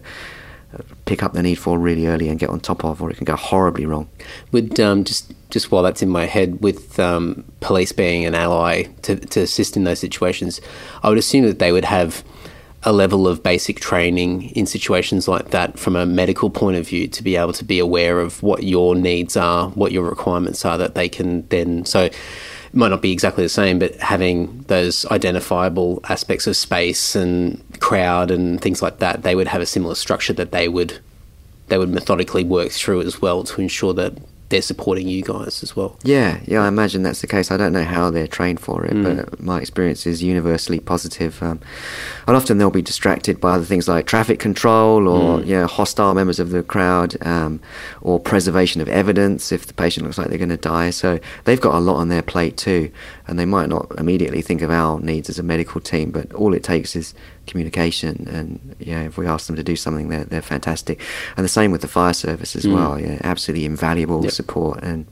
[1.05, 3.25] pick up the need for really early and get on top of, or it can
[3.25, 4.09] go horribly wrong.
[4.51, 8.83] Would um, just just while that's in my head, with um, police being an ally
[9.03, 10.59] to, to assist in those situations,
[11.03, 12.23] I would assume that they would have
[12.85, 17.07] a level of basic training in situations like that from a medical point of view
[17.07, 20.77] to be able to be aware of what your needs are, what your requirements are,
[20.77, 22.15] that they can then so it
[22.73, 28.31] might not be exactly the same, but having those identifiable aspects of space and crowd
[28.31, 30.99] and things like that, they would have a similar structure that they would
[31.67, 34.13] they would methodically work through as well to ensure that
[34.49, 35.97] they're supporting you guys as well.
[36.03, 37.49] Yeah, yeah, I imagine that's the case.
[37.49, 39.03] I don't know how they're trained for it, mm.
[39.03, 41.41] but my experience is universally positive.
[41.41, 41.59] Um,
[42.27, 45.47] and often they'll be distracted by other things like traffic control or mm.
[45.47, 47.61] you know, hostile members of the crowd um,
[48.01, 50.91] or preservation of evidence if the patient looks like they're going to die.
[50.91, 52.91] So they've got a lot on their plate too,
[53.27, 56.53] and they might not immediately think of our needs as a medical team, but all
[56.53, 57.15] it takes is
[57.45, 61.01] communication and yeah if we ask them to do something they're, they're fantastic
[61.35, 62.73] and the same with the fire service as mm.
[62.73, 64.31] well yeah absolutely invaluable yep.
[64.31, 65.05] support, and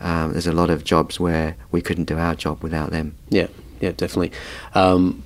[0.00, 3.16] um, there's a lot of jobs where we couldn't do our job without them.
[3.28, 3.48] Yeah,
[3.80, 4.32] yeah, definitely.
[4.74, 5.24] Um,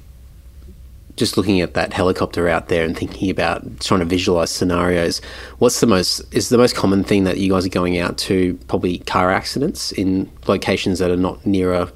[1.16, 5.20] just looking at that helicopter out there and thinking about trying to visualize scenarios,
[5.58, 8.58] what's the most is the most common thing that you guys are going out to?
[8.68, 11.92] Probably car accidents in locations that are not near a,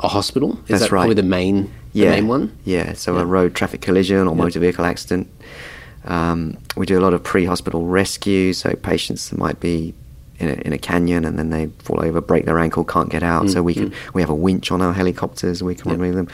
[0.00, 0.52] a hospital.
[0.52, 1.00] Is That's that right.
[1.02, 2.52] probably the main the main one?
[2.64, 3.22] Yeah, so Yeah.
[3.22, 4.42] a road traffic collision or Yeah.
[4.42, 5.28] motor vehicle accident.
[6.04, 9.94] Um, we do a lot of pre-hospital rescue, so patients that might be
[10.38, 13.22] in a, in a canyon and then they fall over, break their ankle, can't get
[13.22, 13.50] out.
[13.50, 15.62] so we can we have a winch on our helicopters.
[15.62, 15.98] We can Mm, Yep.
[16.00, 16.28] remove them.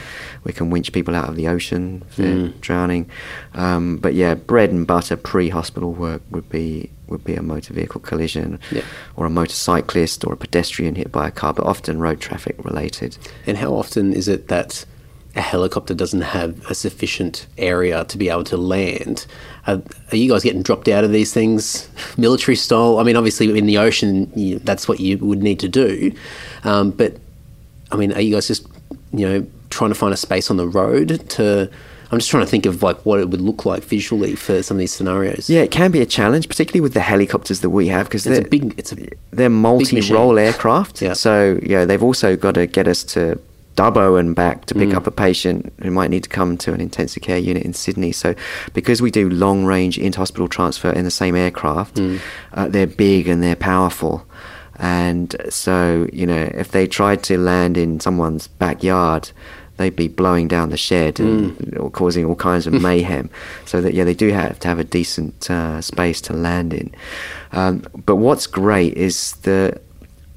[0.45, 2.61] We can winch people out of the ocean if they're Mm.
[2.61, 3.07] drowning.
[3.53, 8.01] Um, but yeah, bread and butter pre-hospital work would be would be a motor vehicle
[8.01, 8.83] collision, Yep.
[9.15, 13.17] or a motorcyclist or a pedestrian hit by a car, but often road traffic related.
[13.45, 14.85] And how often is it that
[15.35, 19.25] a helicopter doesn't have a sufficient area to be able to land?
[19.67, 19.81] Are,
[20.11, 21.87] are you guys getting dropped out of these things,
[22.17, 22.97] military style?
[22.99, 26.11] I mean, obviously in the ocean, you, that's what you would need to do.
[26.63, 27.17] Um, but
[27.91, 28.65] I mean, are you guys just
[29.13, 31.69] you know trying to find a space on the road to?
[32.11, 34.77] I'm just trying to think of like what it would look like visually for some
[34.77, 35.49] of these scenarios.
[35.49, 38.41] Yeah, it can be a challenge, particularly with the helicopters that we have, because they're
[38.43, 38.97] big- it's a
[39.31, 41.01] they're multi-role aircraft.
[41.01, 41.13] Yeah.
[41.13, 43.39] So yeah, they've also got to get us to
[43.75, 44.79] Dubbo and back to Mm.
[44.87, 47.73] pick up a patient who might need to come to an intensive care unit in
[47.73, 48.11] Sydney.
[48.11, 48.33] So
[48.73, 52.19] because we do long-range inter-hospital transfer in the same aircraft, Mm.
[52.55, 54.25] uh, they're big and they're powerful.
[54.79, 59.29] And so, you know, if they tried to land in someone's backyard,
[59.77, 61.79] they'd be blowing down the shed and Mm.
[61.79, 63.29] or causing all kinds of mayhem.
[63.65, 66.91] So that yeah, they do have to have a decent uh, space to land in.
[67.51, 69.79] Um, but what's great is the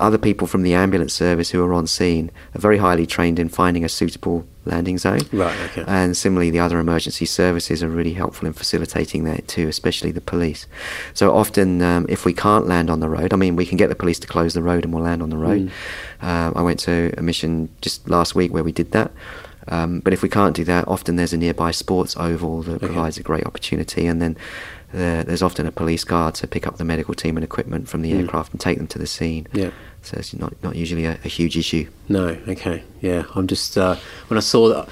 [0.01, 3.49] other people from the ambulance service who are on scene are very highly trained in
[3.49, 5.21] finding a suitable landing zone.
[5.33, 5.85] Right, okay.
[5.87, 10.21] And similarly, the other emergency services are really helpful in facilitating that too, especially the
[10.21, 10.67] police.
[11.15, 13.89] So often, um, if we can't land on the road, I mean, we can get
[13.89, 15.71] the police to close the road and we'll land on the road.
[16.21, 19.11] Um, I went to a mission just last week where we did that.
[19.69, 23.19] Um, but if we can't do that, often there's a nearby sports oval that provides
[23.19, 24.37] a great opportunity, and then
[24.93, 28.03] uh, there's often a police guard to pick up the medical team and equipment from
[28.03, 29.47] the aircraft and take them to the scene.
[29.53, 29.71] Yeah.
[30.03, 31.89] So it's not not usually a, a huge issue.
[32.09, 33.25] No, okay, yeah.
[33.35, 33.97] I'm just uh,
[34.29, 34.89] when I saw that,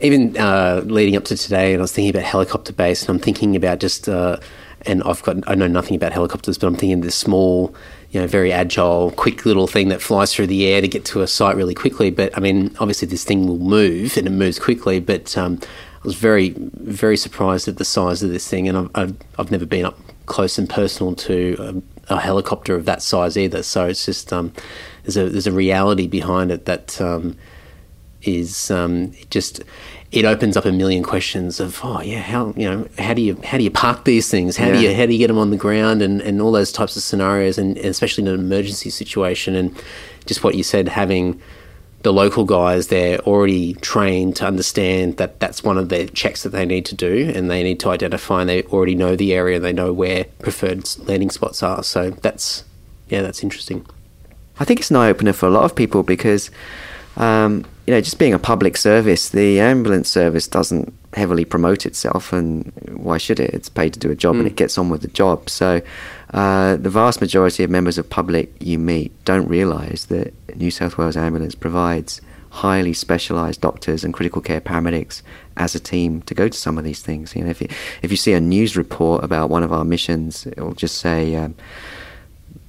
[0.00, 3.18] even uh, leading up to today, and I was thinking about helicopter base, and I'm
[3.18, 4.38] thinking about just, uh,
[4.82, 7.74] and I've got I know nothing about helicopters, but I'm thinking this small,
[8.10, 11.22] you know, very agile, quick little thing that flies through the air to get to
[11.22, 12.10] a site really quickly.
[12.10, 16.04] But I mean, obviously this thing will move and it moves quickly, but um, I
[16.04, 19.66] was very very surprised at the size of this thing, and I've I've, I've never
[19.66, 21.82] been up close and personal to.
[22.08, 23.62] A helicopter of that size either.
[23.62, 24.52] So it's just um,
[25.02, 27.36] there's a there's a reality behind it that um,
[28.22, 29.62] is um, it just
[30.12, 33.40] it opens up a million questions of oh yeah how you know how do you
[33.44, 34.56] how do you park these things?
[34.56, 36.00] How do you how do you get them on the ground?
[36.02, 39.54] And, and all those types of scenarios and, and especially in an emergency situation.
[39.54, 39.76] And
[40.26, 41.40] just what you said having
[42.06, 46.50] the local guys they're already trained to understand that that's one of the checks that
[46.50, 49.56] they need to do and they need to identify and they already know the area
[49.56, 52.64] and they know where preferred landing spots are so that's
[53.08, 53.84] yeah that's interesting
[54.58, 56.50] I think it's an eye opener for a lot of people because,
[57.16, 62.32] um, you know, just being a public service, the ambulance service doesn't heavily promote itself,
[62.32, 63.52] and why should it?
[63.52, 65.50] It's paid to do a job and it gets on with the job.
[65.50, 65.82] So,
[66.36, 70.98] uh, the vast majority of members of public you meet don't realise that New South
[70.98, 72.20] Wales Ambulance provides
[72.50, 75.22] highly specialised doctors and critical care paramedics
[75.56, 77.34] as a team to go to some of these things.
[77.34, 77.68] You know, if you,
[78.02, 81.34] if you see a news report about one of our missions, it will just say.
[81.34, 81.54] Um,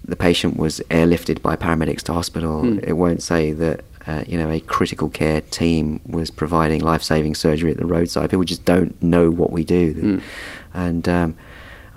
[0.06, 2.62] the patient was airlifted by paramedics to hospital.
[2.62, 2.80] Hmm.
[2.82, 7.72] It won't say that uh, you know a critical care team was providing life-saving surgery
[7.72, 8.30] at the roadside.
[8.30, 10.20] People just don't know what we do, Hmm.
[10.74, 11.36] and um,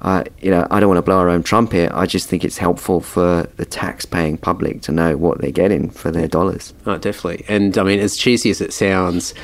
[0.02, 1.92] I, you know, I don't want to blow our own trumpet.
[1.92, 6.10] I just think it's helpful for the tax-paying public to know what they're getting for
[6.10, 6.72] their dollars.
[6.86, 7.44] Oh, definitely.
[7.48, 9.34] And I mean, as cheesy as it sounds,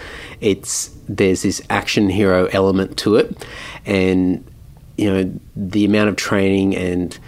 [0.41, 3.47] it's there's this action hero element to it,
[3.85, 4.45] and
[4.97, 7.19] you know the amount of training and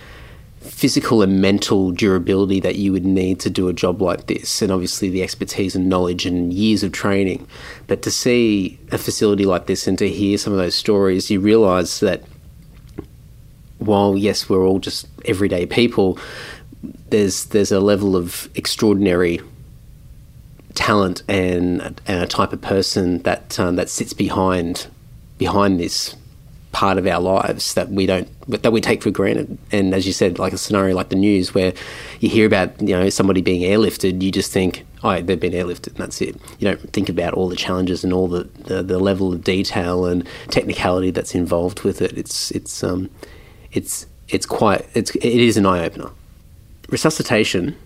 [0.61, 4.73] physical and mental durability that you would need to do a job like this, and
[4.73, 7.47] obviously the expertise and knowledge and years of training.
[7.87, 11.41] But to see a facility like this and to hear some of those stories, you
[11.41, 12.23] realise that
[13.79, 16.19] while yes, we're all just everyday people,
[17.11, 19.41] there's there's a level of extraordinary
[20.75, 24.87] talent and and a type of person that um, that sits behind
[25.39, 26.17] behind this
[26.73, 29.59] part of our lives that we don't that we take for granted.
[29.73, 31.73] And as you said, like a scenario like the news where
[32.21, 35.89] you hear about you know somebody being airlifted, you just think, oh, they've been airlifted,
[35.89, 36.37] and that's it.
[36.59, 40.07] You don't think about all the challenges and all the, the, the level of detail
[40.07, 42.17] and technicality that's involved with it.
[42.17, 43.11] It's it's um
[43.73, 46.11] it's it's quite it's it is an eye opener.
[46.89, 47.77] resuscitation.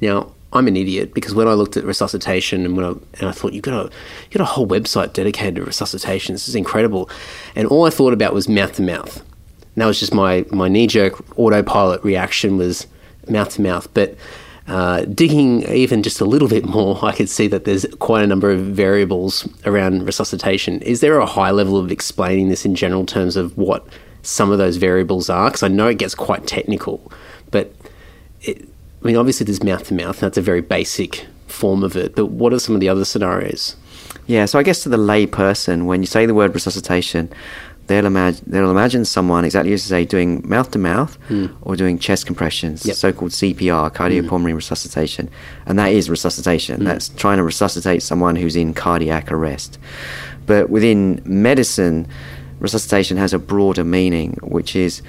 [0.00, 3.32] Now, I'm an idiot because when I looked at resuscitation and when I, and I
[3.32, 3.90] thought you got a
[4.30, 6.34] you got a whole website dedicated to resuscitation.
[6.34, 7.10] This is incredible,
[7.54, 9.18] and all I thought about was mouth to mouth.
[9.18, 12.86] And that was just my my knee jerk autopilot reaction was
[13.28, 13.92] mouth to mouth.
[13.94, 14.16] But
[14.68, 18.26] uh, digging even just a little bit more, I could see that there's quite a
[18.26, 20.80] number of variables around resuscitation.
[20.82, 23.86] Is there a high level of explaining this in general terms of what
[24.26, 25.48] some of those variables are?
[25.48, 27.12] Because I know it gets quite technical,
[27.50, 27.72] but
[28.42, 28.68] it,
[29.02, 30.20] I mean, obviously there's mouth to mouth.
[30.20, 32.14] That's a very basic form of it.
[32.14, 33.76] But what are some of the other scenarios?
[34.26, 37.30] Yeah, so I guess to the lay person, when you say the word resuscitation,
[37.86, 41.46] they'll imagine they'll imagine someone exactly as you say doing mouth to mouth hmm.
[41.62, 42.96] or doing chest compressions, Yep.
[42.96, 44.56] so-called CPR, cardiopulmonary hmm.
[44.56, 45.28] resuscitation,
[45.66, 46.78] and that is resuscitation.
[46.78, 46.84] Hmm.
[46.84, 49.78] That's trying to resuscitate someone who's in cardiac arrest.
[50.46, 52.08] But within medicine,
[52.58, 55.02] resuscitation has a broader meaning, which is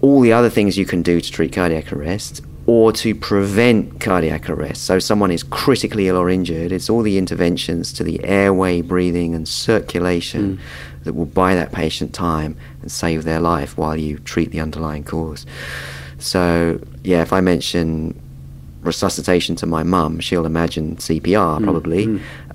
[0.00, 4.48] all the other things you can do to treat cardiac arrest or to prevent cardiac
[4.48, 4.84] arrest.
[4.84, 9.34] So, someone is critically ill or injured, it's all the interventions to the airway, breathing,
[9.34, 11.04] and circulation mm.
[11.04, 15.04] that will buy that patient time and save their life while you treat the underlying
[15.04, 15.46] cause.
[16.18, 18.20] So, yeah, if I mention
[18.82, 22.04] resuscitation to my mum, she'll imagine CPR probably.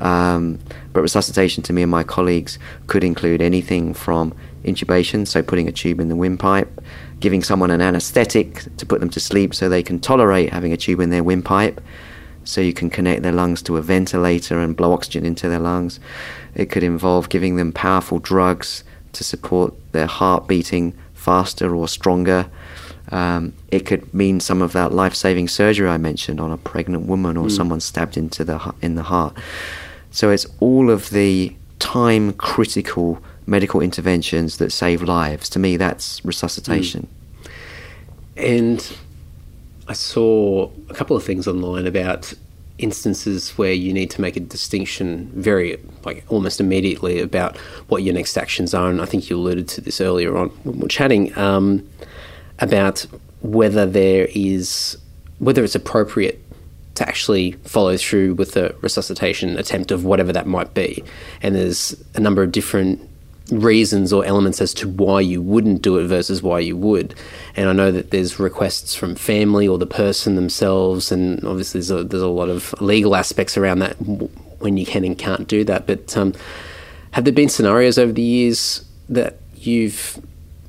[0.01, 0.59] Um,
[0.93, 2.57] but resuscitation to me and my colleagues
[2.87, 6.81] could include anything from intubation, so putting a tube in the windpipe,
[7.19, 10.77] giving someone an anesthetic to put them to sleep so they can tolerate having a
[10.77, 11.79] tube in their windpipe.
[12.43, 15.99] So you can connect their lungs to a ventilator and blow oxygen into their lungs.
[16.53, 22.49] It could involve giving them powerful drugs to support their heart beating faster or stronger.
[23.11, 27.37] Um, it could mean some of that life-saving surgery I mentioned on a pregnant woman
[27.37, 29.37] or someone stabbed into the in the heart.
[30.11, 35.49] So it's all of the time-critical medical interventions that save lives.
[35.49, 37.07] To me, that's resuscitation.
[38.35, 38.97] And
[39.87, 42.33] I saw a couple of things online about
[42.77, 48.13] instances where you need to make a distinction very, like almost immediately about what your
[48.13, 48.89] next actions are.
[48.89, 51.87] And I think you alluded to this earlier on when we we're chatting um,
[52.59, 53.05] about
[53.41, 54.97] whether there is,
[55.39, 56.41] whether it's appropriate
[56.95, 61.03] to actually follow through with a resuscitation attempt of whatever that might be.
[61.41, 63.09] And there's a number of different
[63.51, 67.13] reasons or elements as to why you wouldn't do it versus why you would.
[67.55, 71.91] And I know that there's requests from family or the person themselves, and obviously there's
[71.91, 73.93] a, there's a lot of legal aspects around that
[74.59, 75.85] when you can and can't do that.
[75.85, 76.33] But um,
[77.11, 80.19] have there been scenarios over the years that you've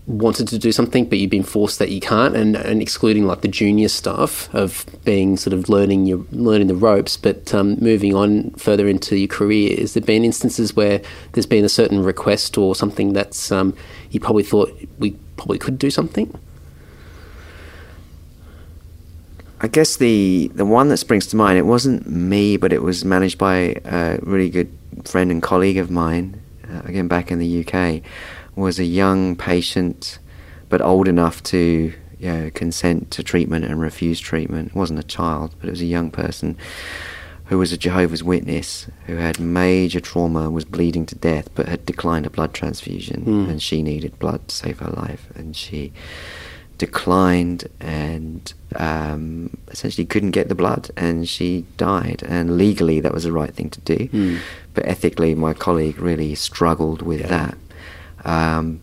[0.06, 3.40] wanted to do something but you've been forced that you can't and, and excluding like
[3.40, 8.14] the junior stuff of being sort of learning your learning the ropes but um, moving
[8.14, 11.02] on further into your career has there been instances where
[11.32, 13.74] there's been a certain request or something that's um,
[14.10, 16.38] you probably thought we probably could do something?
[19.60, 23.04] I guess the the one that springs to mind, it wasn't me, but it was
[23.04, 26.40] managed by a really good friend and colleague of mine,
[26.70, 28.02] uh, again back in the UK,
[28.56, 30.18] was a young patient,
[30.68, 34.68] but old enough to you know, consent to treatment and refuse treatment.
[34.68, 36.56] It wasn't a child, but it was a young person
[37.44, 41.86] who was a Jehovah's Witness, who had major trauma, was bleeding to death, but had
[41.86, 43.50] declined a blood transfusion, Mm.
[43.50, 45.92] and she needed blood to save her life, and she
[46.78, 50.90] declined and um, essentially couldn't get the blood.
[50.96, 52.22] And she died.
[52.26, 54.08] And legally that was the right thing to do.
[54.08, 54.38] Mm.
[54.74, 57.56] but ethically my colleague really struggled with that
[58.26, 58.80] um,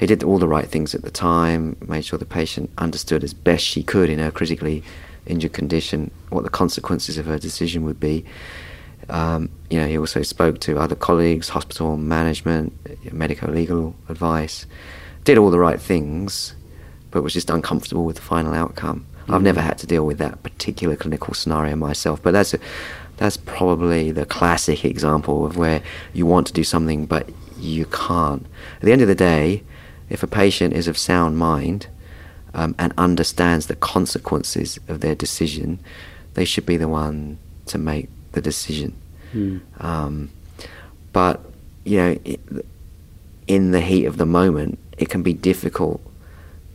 [0.00, 3.34] he did all the right things at the time made sure the patient understood as
[3.34, 4.82] best she could in her critically
[5.26, 8.24] injured condition what the consequences of her decision would be
[9.08, 12.72] um, you know, he also spoke to other colleagues, hospital management,
[13.12, 14.66] medico legal advice,
[15.24, 16.54] did all the right things,
[17.10, 19.06] but was just uncomfortable with the final outcome.
[19.26, 22.58] I've never had to deal with that particular clinical scenario myself, but that's a,
[23.16, 25.82] that's probably the classic example of where
[26.12, 28.46] you want to do something but you can't.
[28.84, 29.62] At the end of the day,
[30.10, 31.86] if a patient is of sound mind
[32.52, 35.78] um, and understands the consequences of their decision,
[36.34, 38.94] they should be the one to make the decision.
[39.80, 40.30] Um,
[41.14, 41.40] but
[41.86, 42.18] you know,
[43.46, 46.02] in the heat of the moment, it can be difficult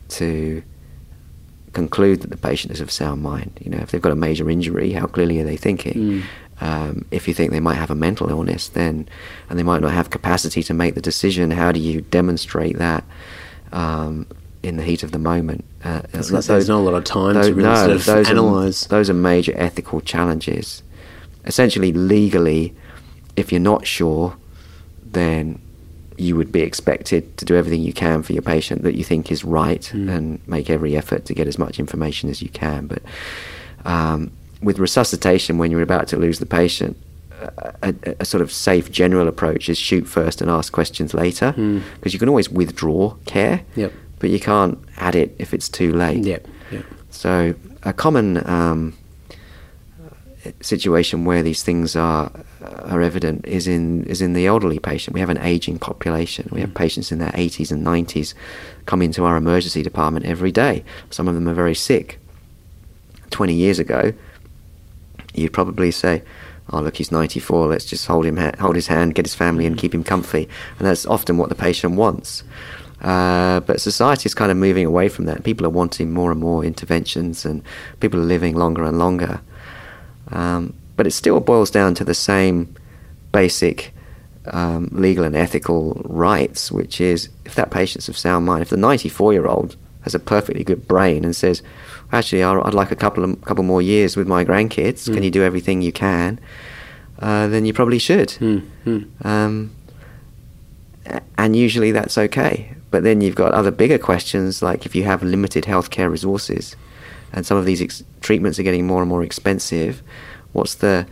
[0.08, 0.64] to
[1.74, 3.52] conclude that the patient is of sound mind.
[3.62, 6.24] You know, if they've got a major injury, how clearly are they thinking?
[6.60, 9.08] Um, if you think they might have a mental illness, then
[9.48, 13.02] and they might not have capacity to make the decision, how do you demonstrate that
[13.72, 14.26] um,
[14.62, 15.64] in the heat of the moment?
[15.82, 18.28] Uh, gonna say, there's not a lot of time to really no, sort of those
[18.28, 18.84] analyse.
[18.86, 20.82] Are, those are major ethical challenges.
[21.46, 22.74] Essentially, legally,
[23.36, 24.36] if you're not sure,
[25.02, 25.58] then
[26.18, 29.32] you would be expected to do everything you can for your patient that you think
[29.32, 30.10] is right Hmm.
[30.10, 32.86] and make every effort to get as much information as you can.
[32.86, 33.02] But
[33.86, 34.30] um,
[34.62, 36.96] with resuscitation, when you're about to lose the patient,
[37.40, 41.52] a, a, a sort of safe general approach is shoot first and ask questions later
[41.96, 43.80] because you can always withdraw care, Hmm.
[43.80, 43.92] Yep.
[44.18, 46.22] but you can't add it if it's too late.
[46.24, 46.46] Yep.
[46.72, 46.84] Yep.
[47.10, 48.92] So a common um,
[50.60, 52.30] situation where these things are
[52.84, 55.14] are evident is in is in the elderly patient.
[55.14, 56.48] We have an aging population.
[56.52, 58.34] We have patients in their 80s and 90s
[58.86, 60.84] come into our emergency department every day.
[61.10, 62.18] Some of them are very sick.
[63.30, 64.12] 20 years ago,
[65.34, 66.22] you'd probably say,
[66.70, 67.68] "Oh, look, he's 94.
[67.68, 70.48] Let's just hold him, ha- hold his hand, get his family, and keep him comfy."
[70.78, 72.44] And that's often what the patient wants.
[73.02, 75.42] Uh, but society is kind of moving away from that.
[75.42, 77.62] People are wanting more and more interventions, and
[78.00, 79.40] people are living longer and longer.
[80.32, 82.74] Um, but it still boils down to the same
[83.32, 83.94] basic
[84.46, 88.76] um, legal and ethical rights, which is if that patient's of sound mind, if the
[88.76, 91.62] 94 year old has a perfectly good brain and says,
[92.12, 95.12] actually, I'd like a couple of couple more years with my grandkids.
[95.12, 96.38] Can you do everything you can?
[97.18, 98.30] Uh, then you probably should.
[99.26, 99.70] Um,
[101.38, 102.74] and usually that's okay.
[102.90, 106.76] But then you've got other bigger questions, like if you have limited healthcare resources,
[107.32, 110.02] and some of these ex- treatments are getting more and more expensive,
[110.52, 111.06] what's the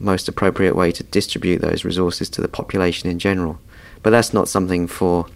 [0.00, 3.58] most appropriate way to distribute those resources to the population in general?
[4.02, 5.26] But that's not something for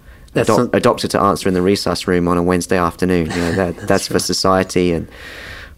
[0.47, 3.27] That's not- a doctor to answer in the resus room on a Wednesday afternoon.
[3.31, 5.09] You know, that, that's, for society and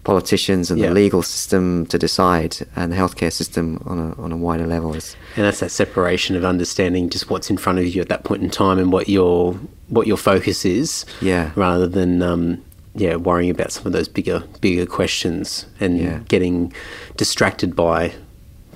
[0.05, 0.89] politicians and Yeah.
[0.89, 4.95] the legal system to decide, and the healthcare system on a on a wider level.
[4.95, 8.25] Is, And that's that separation of understanding just what's in front of you at that
[8.25, 9.55] point in time and what your
[9.89, 11.05] what your focus is.
[11.21, 11.51] Yeah.
[11.55, 12.63] Rather than um,
[12.95, 16.21] yeah worrying about some of those bigger bigger questions and Yeah.
[16.29, 16.73] getting
[17.17, 18.15] distracted by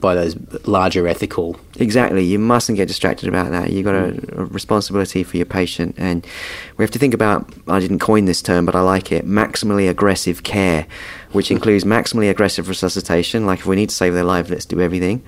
[0.05, 0.37] by those
[0.67, 1.57] larger ethical.
[1.77, 2.23] Exactly.
[2.23, 3.73] You mustn't get distracted about that.
[3.73, 5.95] You've got a, a responsibility for your patient.
[5.99, 6.27] And
[6.77, 9.89] we have to think about, I didn't coin this term, but I like it, maximally
[9.89, 10.87] aggressive care,
[11.33, 13.47] which includes maximally aggressive resuscitation.
[13.47, 15.25] Like if we need to save their life, let's do everything.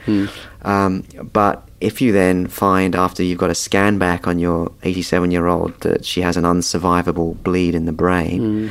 [0.62, 5.31] Um, but if you then find after you've got a scan back on your 87
[5.31, 8.70] year old that she has an unsurvivable bleed in the brain,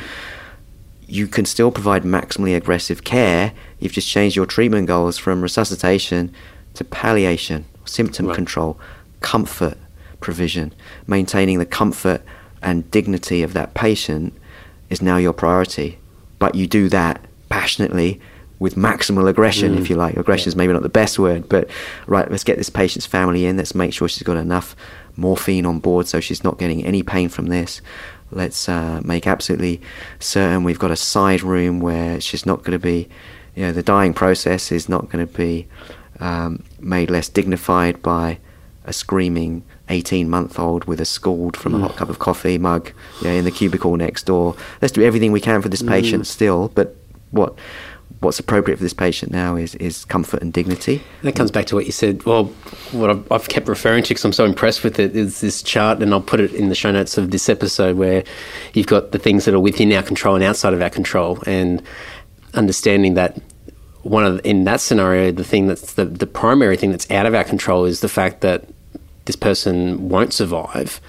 [1.06, 3.52] you can still provide maximally aggressive care.
[3.78, 6.32] You've just changed your treatment goals from resuscitation
[6.74, 8.34] to palliation, symptom Right.
[8.34, 8.78] control,
[9.20, 9.78] comfort
[10.20, 10.72] provision.
[11.06, 12.22] Maintaining the comfort
[12.62, 14.34] and dignity of that patient
[14.90, 15.98] is now your priority.
[16.38, 18.20] But you do that passionately
[18.58, 19.90] with maximal aggression, if mm.
[19.90, 20.16] you like.
[20.16, 21.68] Aggression is maybe not the best word, but
[22.06, 23.56] right, let's get this patient's family in.
[23.58, 24.74] Let's make sure she's got enough
[25.16, 27.80] morphine on board so she's not getting any pain from this.
[28.30, 29.80] Let's uh, make absolutely
[30.18, 33.08] certain we've got a side room where she's not going to be,
[33.54, 35.68] you know, the dying process is not going to be
[36.20, 38.38] um, made less dignified by
[38.84, 42.92] a screaming 18 month old with a scald from a hot cup of coffee mug
[43.20, 44.56] you know, in the cubicle next door.
[44.80, 46.96] Let's do everything we can for this patient still, but
[47.30, 47.56] what
[48.20, 51.02] what's appropriate for this patient now is, is comfort and dignity.
[51.22, 52.24] That comes back to what you said.
[52.24, 52.44] Well,
[52.92, 56.02] what I've, I've kept referring to because I'm so impressed with it is this chart,
[56.02, 58.24] and I'll put it in the show notes of this episode where
[58.72, 61.82] you've got the things that are within our control and outside of our control, and
[62.54, 63.38] understanding that
[64.02, 67.34] one of in that scenario, the thing that's the, the primary thing that's out of
[67.34, 68.64] our control is the fact that
[69.26, 71.00] this person won't survive.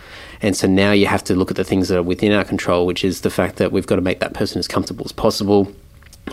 [0.41, 2.85] And so now you have to look at the things that are within our control,
[2.85, 5.71] which is the fact that we've got to make that person as comfortable as possible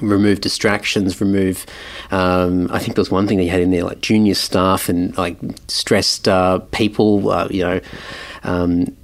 [0.00, 1.66] remove distractions, remove.
[2.10, 5.16] Um, I think there was one thing you had in there, like junior staff and
[5.16, 5.36] like
[5.68, 7.30] stressed uh, people.
[7.30, 7.80] Uh, you know,
[8.42, 8.96] um,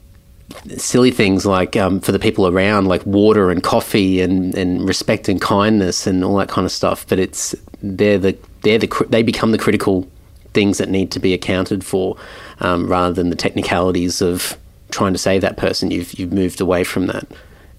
[0.77, 5.29] silly things like um, for the people around, like water and coffee and, and respect
[5.29, 7.07] and kindness and all that kind of stuff.
[7.09, 10.09] But it's they're the they're the they become the critical
[10.53, 12.17] things that need to be accounted for,
[12.61, 14.57] um, rather than the technicalities of
[14.91, 15.91] trying to save that person.
[15.91, 17.27] You've you've moved away from that.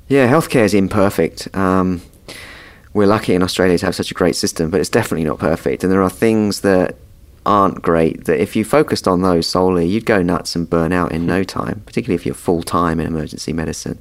[0.07, 1.53] Yeah, healthcare is imperfect.
[1.55, 2.01] Um,
[2.93, 5.83] we're lucky in Australia to have such a great system, but it's definitely not perfect.
[5.83, 6.95] And there are things that
[7.45, 11.11] aren't great that if you focused on those solely, you'd go nuts and burn out
[11.11, 13.97] in no time, particularly if you're full time in emergency medicine.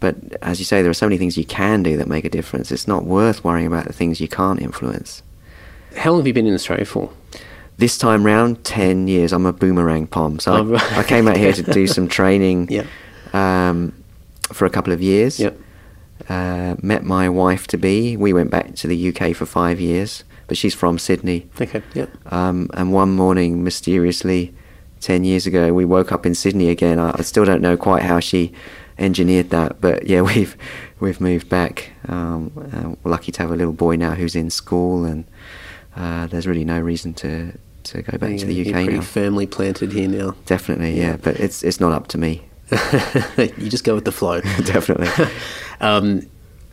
[0.00, 2.28] But as you say, there are so many things you can do that make a
[2.28, 2.72] difference.
[2.72, 5.22] It's not worth worrying about the things you can't influence.
[5.96, 7.10] How long have you been in Australia for?
[7.78, 9.32] This time round, 10 years.
[9.32, 10.38] I'm a boomerang pom.
[10.40, 10.92] So Oh, I, right.
[10.98, 12.84] I came out here to do some training Yeah.
[13.32, 13.92] um,
[14.52, 15.38] for a couple of years.
[15.38, 15.56] Yep.
[16.28, 18.16] Uh, met my wife to be.
[18.16, 21.48] We went back to the UK for five years, but she's from Sydney.
[21.60, 21.82] Okay.
[21.94, 22.32] Yep.
[22.32, 24.54] Um, and one morning, mysteriously,
[25.00, 26.98] 10 years ago, we woke up in Sydney again.
[26.98, 28.52] I, I still don't know quite how she
[28.98, 30.56] engineered that, but yeah, we've
[31.00, 31.90] we've moved back.
[32.08, 35.24] Um, uh, we're lucky to have a little boy now who's in school, and
[35.96, 37.52] uh, there's really no reason to
[37.84, 39.00] to go back to the UK You're pretty now.
[39.02, 40.36] firmly planted here now.
[40.46, 41.16] Definitely, yeah.
[41.16, 42.44] But it's it's not up to me.
[43.36, 44.40] you just go with the flow.
[44.64, 45.08] Definitely.
[45.80, 46.30] Um,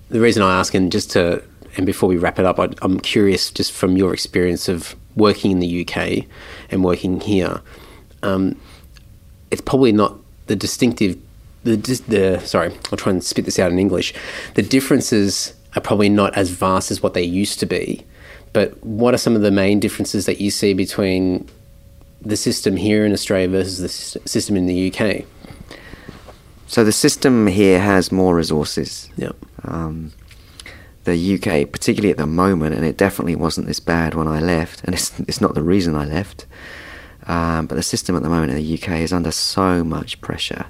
[0.10, 1.42] the reason I ask, and just to,
[1.78, 5.50] and before we wrap it up, I, I'm curious, just from your experience of working
[5.50, 6.28] in the UK
[6.70, 7.60] and working here,
[8.22, 8.56] um,
[9.50, 11.18] it's probably not the distinctive,
[11.64, 14.14] the, the sorry, I'll try and spit this out in English.
[14.54, 18.06] The differences are probably not as vast as what they used to be.
[18.54, 21.48] But what are some of the main differences that you see between
[22.22, 23.90] the system here in Australia versus the
[24.28, 25.26] system in the UK?
[26.70, 29.10] So the system here has more resources.
[29.18, 29.36] Yep.
[29.64, 30.12] Um,
[31.06, 34.84] the UK, particularly at the moment, and it definitely wasn't this bad when I left,
[34.84, 36.46] and it's, it's not the reason I left,
[37.26, 40.68] um, but the system at the moment in the UK is under so much pressure.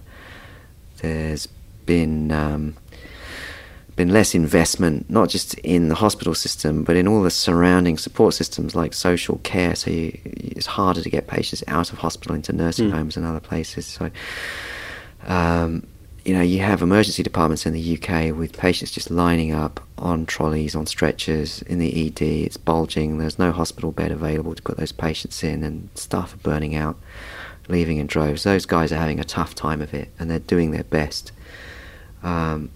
[1.01, 1.47] There's
[1.85, 2.77] been um,
[3.97, 8.33] been less investment, not just in the hospital system, but in all the surrounding support
[8.33, 9.75] systems like social care.
[9.75, 12.93] So you, it's harder to get patients out of hospital into nursing Mm.
[12.93, 13.85] homes and other places.
[13.85, 14.09] So
[15.27, 15.85] um,
[16.29, 20.27] you know, you have emergency departments in the UK with patients just lining up on
[20.27, 22.21] trolleys, on stretchers, in the ED.
[22.21, 23.17] It's bulging.
[23.17, 26.97] There's no hospital bed available to put those patients in, and staff are burning out,
[27.67, 28.43] leaving in droves.
[28.43, 31.31] Those guys are having a tough time of it, and they're doing their best.
[32.21, 32.69] Um,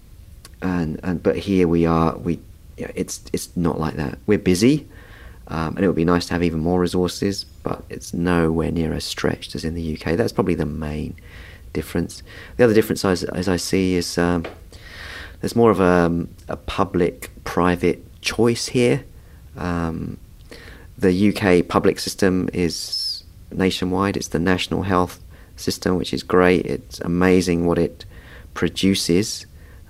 [0.60, 2.16] and and but here we are.
[2.16, 2.40] We
[2.76, 4.18] you know, it's it's not like that.
[4.26, 4.88] We're busy.
[5.46, 8.94] Um, and it would be nice to have even more resources, but it's nowhere near
[8.94, 10.16] as stretched as in the UK.
[10.16, 11.14] That's probably the main
[11.74, 12.22] difference.
[12.56, 14.46] The other difference, as, as I see, is um,
[15.40, 19.04] there's more of a, a public-private choice here.
[19.58, 20.16] Um,
[20.96, 24.16] the UK public system is nationwide.
[24.16, 25.20] It's the national health
[25.56, 26.64] system, which is great.
[26.64, 28.06] It's amazing what it
[28.54, 29.44] produces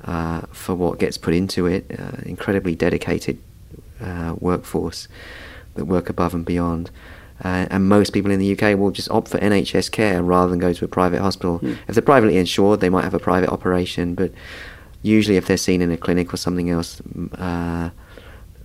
[0.05, 1.85] uh, for what gets put into it.
[1.97, 3.39] Uh, incredibly dedicated
[4.01, 5.09] uh, workforce
[5.74, 6.91] that work above and beyond.
[7.45, 10.59] Uh, and most people in the UK will just opt for NHS care rather than
[10.59, 11.59] go to a private hospital.
[11.59, 11.74] Hmm.
[11.86, 14.32] If they're privately insured, they might have a private operation, but
[15.03, 17.03] usually, if they're seen in a clinic or something else,
[17.38, 17.90] uh,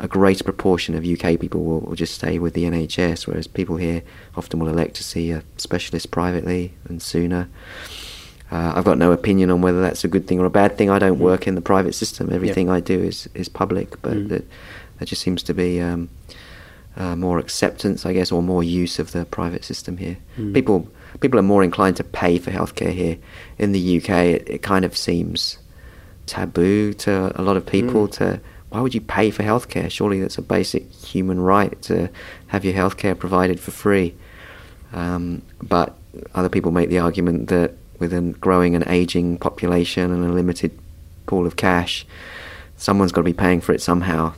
[0.02, 3.76] a greater proportion of UK people will, will just stay with the NHS, whereas people
[3.76, 4.02] here
[4.38, 7.50] often will elect to see a specialist privately and sooner.
[8.50, 10.90] Uh, I've got no opinion on whether that's a good thing or a bad thing.
[10.90, 11.24] I don't Mm.
[11.24, 12.30] work in the private system.
[12.32, 14.30] Everything I do is, is public, but Mm.
[14.30, 14.46] that
[14.98, 16.08] there just seems to be um,
[16.98, 20.18] uh, more acceptance, I guess, or more use of the private system here.
[20.38, 20.54] Mm.
[20.54, 20.88] People
[21.22, 23.18] people are more inclined to pay for healthcare here.
[23.58, 25.58] In the UK, it, it kind of seems
[26.26, 28.12] taboo to a lot of people Mm.
[28.12, 29.90] to why would you pay for healthcare?
[29.90, 32.08] Surely that's a basic human right to
[32.48, 34.14] have your healthcare provided for free.
[34.94, 35.96] Um, but
[36.36, 40.78] other people make the argument that with a growing and aging population and a limited
[41.26, 42.06] pool of cash,
[42.78, 44.34] someone's got to be paying for it somehow.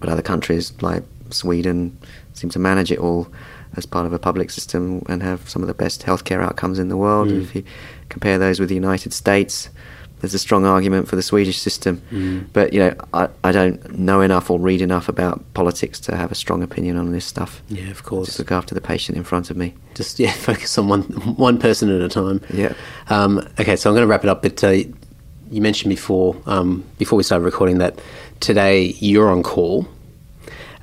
[0.00, 1.04] But other countries like
[1.34, 1.98] Sweden
[2.32, 3.28] seem to manage it all
[3.76, 6.88] as part of a public system and have some of the best healthcare outcomes in
[6.88, 7.28] the world.
[7.28, 7.42] Mm.
[7.42, 7.64] If you
[8.08, 9.68] compare those with the United States,
[10.20, 12.00] there's a strong argument for the Swedish system.
[12.10, 12.46] Mm.
[12.52, 16.32] But you know, I, I don't know enough or read enough about politics to have
[16.32, 17.62] a strong opinion on this stuff.
[17.68, 18.26] Yeah, of course.
[18.26, 19.74] Just look after the patient in front of me.
[19.94, 22.40] Just yeah, focus on one one person at a time.
[22.52, 22.72] Yeah.
[23.08, 24.42] Um, okay, so I'm going to wrap it up.
[24.42, 24.70] But uh,
[25.50, 28.00] you mentioned before um, before we started recording that
[28.40, 29.86] today you're on call.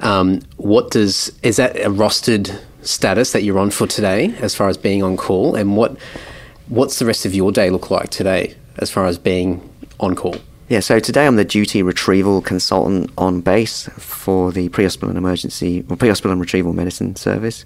[0.02, 4.68] Um, what does is that a rostered status that you're on for today, as far
[4.70, 5.98] as being on call, and what
[6.68, 9.68] what's the rest of your day look like today, as far as being
[10.00, 10.36] on call?
[10.70, 15.82] Yeah, so today I'm the duty retrieval consultant on base for the pre-hospital and emergency,
[15.82, 17.66] well, pre-hospital and retrieval medicine service.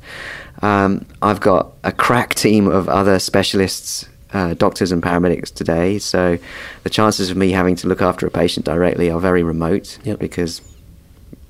[0.63, 5.99] Um, I've got a crack team of other specialists, uh, doctors and paramedics today.
[5.99, 6.39] So
[6.81, 10.17] the chances of me having to look after a patient directly are very remote Yep.
[10.17, 10.61] because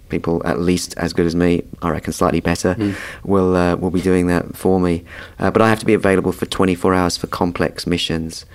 [0.10, 2.76] people at least as good as me, I reckon slightly better,
[3.24, 5.04] will uh, will be doing that for me.
[5.40, 8.46] Uh, but I have to be available for 24 hours for complex missions.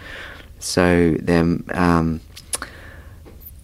[0.58, 1.64] So then.
[1.72, 2.20] Um,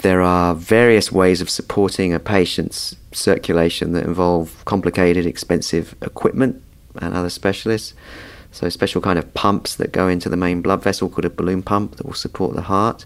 [0.00, 6.62] there are various ways of supporting a patient's circulation that involve complicated, expensive equipment
[6.96, 7.94] and other specialists.
[8.52, 11.62] So, special kind of pumps that go into the main blood vessel called a balloon
[11.62, 13.04] pump that will support the heart,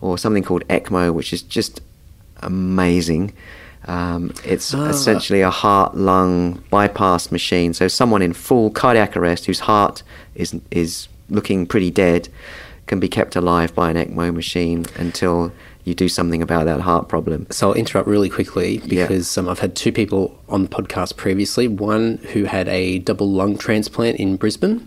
[0.00, 1.80] or something called ECMO, which is just
[2.38, 3.34] amazing.
[3.88, 4.88] Um, it's Ah.
[4.88, 7.72] essentially a heart lung bypass machine.
[7.74, 10.02] So, someone in full cardiac arrest whose heart
[10.34, 12.28] is, is looking pretty dead
[12.86, 15.52] can be kept alive by an ECMO machine until
[15.84, 17.46] you do something about that heart problem.
[17.50, 19.06] So I'll interrupt really quickly Yeah.
[19.06, 21.66] because um, I've had two people on the podcast previously.
[21.68, 24.86] One who had a double lung transplant in Brisbane.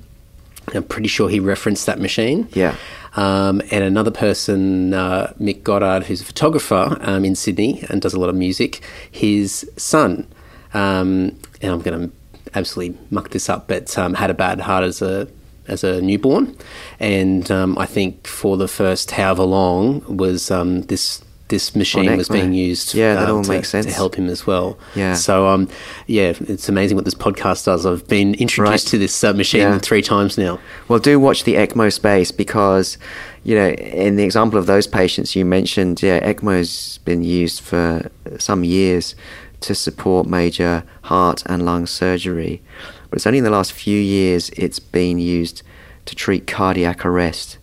[0.74, 2.48] I'm pretty sure he referenced that machine.
[2.54, 2.76] Yeah.
[3.16, 8.14] Um, and another person, uh, Mick Goddard, who's a photographer um, in Sydney and does
[8.14, 8.82] a lot of music.
[9.12, 10.28] His son,
[10.74, 12.16] um, and I'm going to
[12.54, 15.28] absolutely muck this up, but um, had a bad heart as a
[15.68, 16.58] as a newborn,
[17.00, 22.28] and um, I think for the first however long was um, this this machine was
[22.28, 22.96] being used.
[22.96, 23.86] Yeah, that uh, all to, makes sense.
[23.86, 24.80] to help him as well.
[24.96, 25.14] Yeah.
[25.14, 25.70] So um,
[26.08, 27.86] yeah, it's amazing what this podcast does.
[27.86, 28.90] I've been introduced Right.
[28.92, 29.78] to this uh, machine Yeah.
[29.78, 30.60] three times now.
[30.88, 32.98] Well, do watch the ECMO space because,
[33.44, 38.10] you know, in the example of those patients you mentioned, yeah, ECMO's been used for
[38.40, 39.14] some years
[39.62, 42.62] to support major heart and lung surgery.
[43.10, 45.62] But it's only in the last few years it's been used
[46.06, 47.58] to treat cardiac arrest.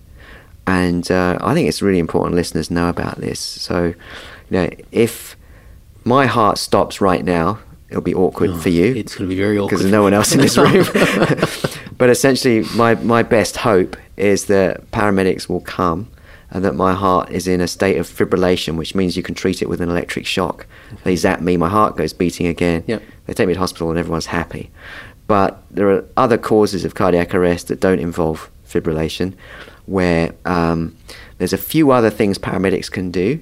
[0.68, 3.40] And uh, I think it's really important listeners know about this.
[3.40, 3.94] So, you
[4.50, 5.34] know, if
[6.04, 7.58] my heart stops right now,
[7.88, 9.70] it'll be awkward for you It's going to be very awkward.
[9.70, 10.84] because there's no one else in this room.
[11.96, 16.10] but essentially, my, my best hope is that paramedics will come
[16.50, 19.62] and that my heart is in a state of fibrillation, which means you can treat
[19.62, 20.66] it with an electric shock.
[21.02, 22.84] They zap me, my heart goes beating again.
[22.86, 23.02] Yep.
[23.24, 24.70] They take me to hospital and everyone's happy.
[25.28, 29.34] But there are other causes of cardiac arrest that don't involve fibrillation,
[29.89, 30.97] where um,
[31.39, 33.40] there's a few other things paramedics can do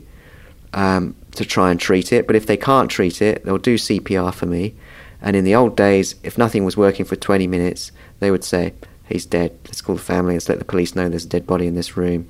[0.73, 2.27] um, to try and treat it.
[2.27, 4.74] But if they can't treat it, they'll do CPR for me.
[5.20, 7.90] And in the old days, if nothing was working for 20 minutes,
[8.20, 8.73] they would say,
[9.09, 9.56] He's dead.
[9.66, 10.35] Let's call the family.
[10.35, 12.28] Let's let the police know there's a dead body in this room.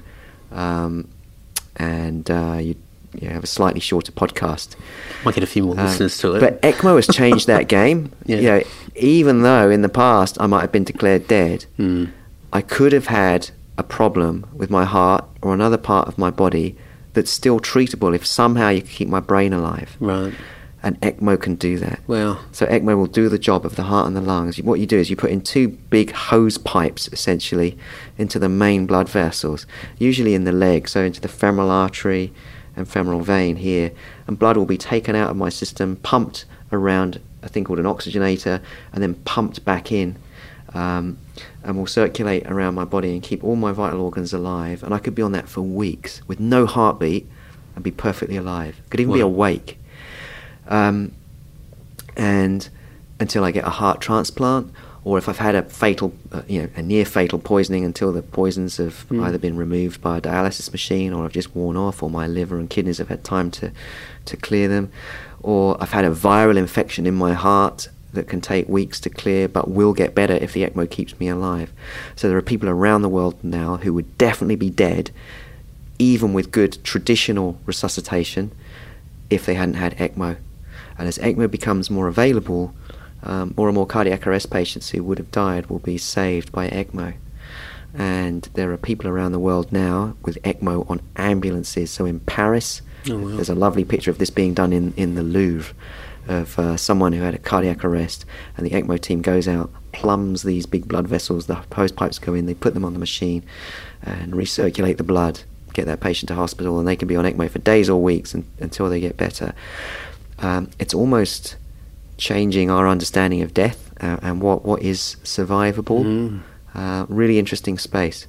[0.52, 1.08] Um,
[1.76, 2.74] and uh, you,
[3.18, 4.76] you have a slightly shorter podcast.
[5.24, 6.40] Might get a few more Um, listeners to it.
[6.40, 8.12] But ECMO has changed that game.
[8.26, 8.36] Yeah.
[8.36, 8.62] You know,
[8.94, 12.06] even though in the past I might have been declared dead, Hmm.
[12.52, 16.76] I could have had a problem with my heart or another part of my body
[17.12, 19.96] that's still treatable if somehow you can keep my brain alive.
[20.00, 20.34] right.
[20.82, 21.98] And ECMO can do that.
[22.06, 22.38] Wow.
[22.52, 24.62] So ECMO will do the job of the heart and the lungs.
[24.62, 27.76] What you do is you put in two big hose pipes, essentially,
[28.18, 29.66] into the main blood vessels,
[29.98, 32.32] usually in the leg, so into the femoral artery
[32.76, 33.90] and femoral vein here.
[34.28, 37.86] And blood will be taken out of my system, pumped around a thing called an
[37.86, 38.62] oxygenator,
[38.92, 40.16] and then pumped back in.
[40.72, 41.18] Um,
[41.62, 44.82] and will circulate around my body and keep all my vital organs alive.
[44.82, 47.26] And I could be on that for weeks with no heartbeat
[47.74, 48.80] and be perfectly alive.
[48.90, 49.78] Could even be awake.
[50.68, 51.12] Um,
[52.16, 52.68] and
[53.20, 54.72] until I get a heart transplant,
[55.04, 58.22] or if I've had a fatal, uh, you know, a near fatal poisoning until the
[58.22, 59.22] poisons have Mm.
[59.24, 62.58] either been removed by a dialysis machine, or I've just worn off, or my liver
[62.58, 63.70] and kidneys have had time to,
[64.24, 64.90] to clear them,
[65.42, 69.48] or I've had a viral infection in my heart that can take weeks to clear,
[69.48, 71.72] but will get better if the ECMO keeps me alive.
[72.14, 75.10] So there are people around the world now who would definitely be dead,
[75.98, 78.52] even with good traditional resuscitation,
[79.30, 80.36] if they hadn't had ECMO.
[80.98, 82.74] And as ECMO becomes more available,
[83.22, 86.68] um, more and more cardiac arrest patients who would have died will be saved by
[86.70, 87.14] ECMO.
[87.94, 91.90] And there are people around the world now with ECMO on ambulances.
[91.90, 93.28] So in Paris, Oh, wow.
[93.36, 95.72] there's a lovely picture of this being done in, in the Louvre
[96.28, 98.24] of uh, someone who had a cardiac arrest.
[98.56, 102.34] And the ECMO team goes out, plumbs these big blood vessels, the hose pipes go
[102.34, 103.42] in, they put them on the machine
[104.02, 105.40] and recirculate the blood,
[105.72, 108.34] get that patient to hospital, and they can be on ECMO for days or weeks
[108.34, 109.54] un- until they get better.
[110.38, 111.56] Um, it's almost
[112.18, 116.04] changing our understanding of death uh, and what, what is survivable.
[116.04, 116.42] Mm.
[116.74, 118.26] Uh, really interesting space.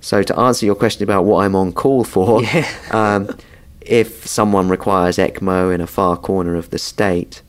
[0.00, 2.68] So to answer your question about what I'm on call for, Yeah.
[2.90, 3.36] um,
[3.88, 7.42] if someone requires ECMO in a far corner of the state,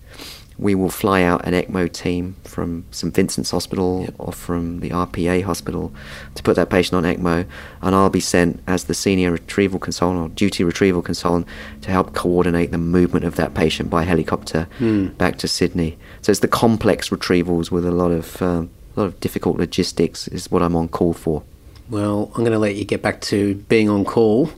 [0.59, 4.15] we will fly out an ECMO team from St Vincent's Hospital Yep.
[4.17, 5.93] or from the RPA hospital
[6.33, 7.45] to put that patient on ECMO,
[7.83, 11.45] and I'll be sent as the senior retrieval consultant or duty retrieval consultant
[11.81, 15.07] to help coordinate the movement of that patient by helicopter Hmm.
[15.19, 15.95] back to Sydney.
[16.23, 20.27] So it's the complex retrievals with a lot of um, a lot of difficult logistics
[20.29, 21.43] is what I'm on call for.
[21.87, 24.49] Well, I'm going to let you get back to being on call,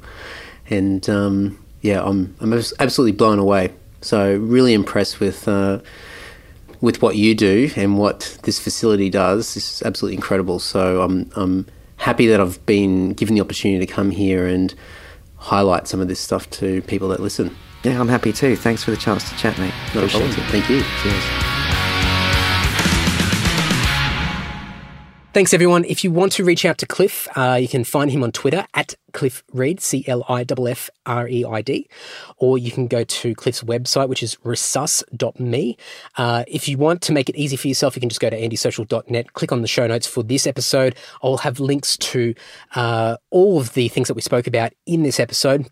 [0.69, 3.73] and um, yeah, I'm I'm absolutely blown away.
[4.01, 5.79] So really impressed with uh,
[6.81, 9.53] with what you do and what this facility does.
[9.53, 10.59] This is absolutely incredible.
[10.59, 11.65] So I'm I'm
[11.97, 14.73] happy that I've been given the opportunity to come here and
[15.37, 17.55] highlight some of this stuff to people that listen.
[17.83, 18.55] Yeah, I'm happy too.
[18.55, 19.73] Thanks for the chance to chat, mate.
[19.95, 20.43] Not Appreciate it.
[20.51, 20.83] Thank you.
[21.01, 21.58] Cheers.
[25.31, 25.85] Thanks, everyone.
[25.85, 28.65] If you want to reach out to Cliff, uh, you can find him on Twitter
[28.73, 31.87] at Cliff Reid, C L I F F R E I D,
[32.37, 35.77] or you can go to Cliff's website, which is resus.me.
[36.17, 38.41] Uh, if you want to make it easy for yourself, you can just go to
[38.41, 40.95] andysocial.net, click on the show notes for this episode.
[41.21, 42.33] I'll have links to
[42.73, 45.69] uh, all of the things that we spoke about in this episode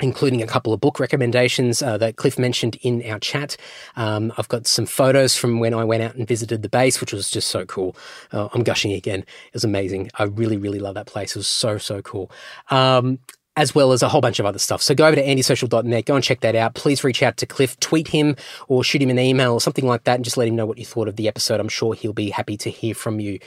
[0.00, 3.56] including a couple of book recommendations uh, that Cliff mentioned in our chat.
[3.96, 7.12] Um, I've got some photos from when I went out and visited the base, which
[7.12, 7.96] was just so cool.
[8.32, 9.20] Uh, I'm gushing again.
[9.20, 10.10] It was amazing.
[10.16, 11.36] I really, really love that place.
[11.36, 12.30] It was so, so cool.
[12.70, 13.18] Um,
[13.56, 14.80] as well as a whole bunch of other stuff.
[14.80, 16.74] So go over to andysocial.net, go and check that out.
[16.74, 18.36] Please reach out to Cliff, tweet him
[18.68, 20.78] or shoot him an email or something like that and just let him know what
[20.78, 21.60] you thought of the episode.
[21.60, 23.38] I'm sure he'll be happy to hear from you.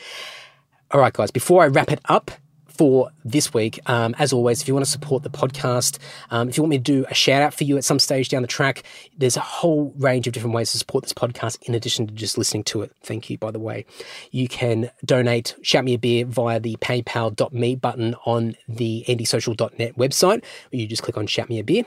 [0.91, 2.31] All right, guys, before I wrap it up,
[2.77, 3.79] for this week.
[3.85, 5.99] Um, as always, if you want to support the podcast,
[6.31, 8.29] um, if you want me to do a shout out for you at some stage
[8.29, 8.83] down the track,
[9.17, 12.37] there's a whole range of different ways to support this podcast in addition to just
[12.37, 12.91] listening to it.
[13.01, 13.85] Thank you, by the way.
[14.31, 20.43] You can donate, shout me a beer via the paypal.me button on the andysocial.net website.
[20.43, 21.85] or You just click on shout me a beer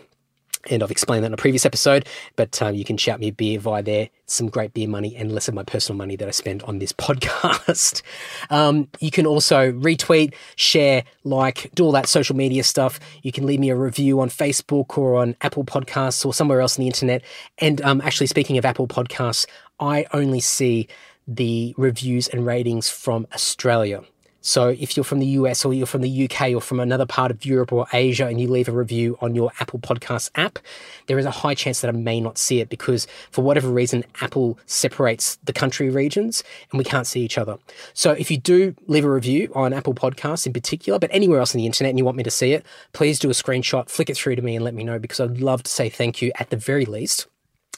[0.71, 2.07] and I've explained that in a previous episode,
[2.37, 4.09] but um, you can shout me a beer via there.
[4.27, 6.93] Some great beer money and less of my personal money that I spend on this
[7.07, 8.03] podcast.
[8.51, 12.99] um, you can also retweet, share, like, do all that social media stuff.
[13.23, 16.79] You can leave me a review on Facebook or on Apple Podcasts or somewhere else
[16.79, 17.23] on the internet.
[17.59, 19.47] And um, actually, speaking of Apple Podcasts,
[19.79, 20.89] I only see
[21.27, 24.03] the reviews and ratings from Australia.
[24.47, 27.33] So if you're from the US or you're from the UK or from another part
[27.33, 30.61] of Europe or Asia and you leave a review on your Apple Podcasts app,
[31.09, 34.05] there is a high chance that I may not see it because for whatever reason,
[34.21, 37.59] Apple separates the country regions and we can't see each other.
[37.93, 41.53] So if you do leave a review on Apple Podcasts in particular, but anywhere else
[41.53, 44.11] on the internet and you want me to see it, please do a screenshot, flick
[44.11, 46.31] it through to me and let me know because I'd love to say thank you
[46.39, 47.27] at the very least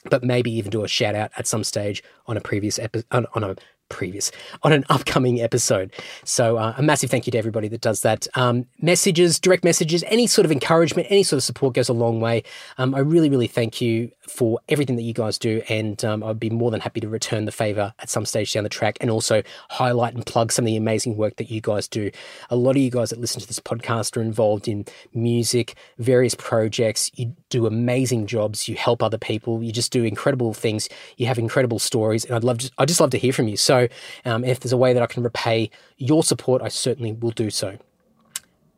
[0.09, 3.25] but maybe even do a shout out at some stage on a previous episode on,
[3.33, 3.55] on, a
[3.89, 4.31] previous
[4.63, 5.93] on an upcoming episode.
[6.23, 8.27] So uh, a massive thank you to everybody that does that.
[8.35, 12.19] Um, messages, direct messages, any sort of encouragement, any sort of support goes a long
[12.19, 12.43] way.
[12.77, 16.39] Um, I really, really thank you for everything that you guys do, and um, I'd
[16.39, 19.09] be more than happy to return the favor at some stage down the track, and
[19.09, 22.11] also highlight and plug some of the amazing work that you guys do.
[22.49, 26.35] A lot of you guys that listen to this podcast are involved in music, various
[26.35, 27.11] projects.
[27.15, 28.67] You do amazing jobs.
[28.67, 29.63] You help other people.
[29.63, 30.89] You just do incredible things.
[31.17, 33.57] You have incredible stories, and I'd love, to, I just love to hear from you.
[33.57, 33.78] So,
[34.25, 37.49] um, if there's a way that I can repay your support, I certainly will do
[37.49, 37.77] so.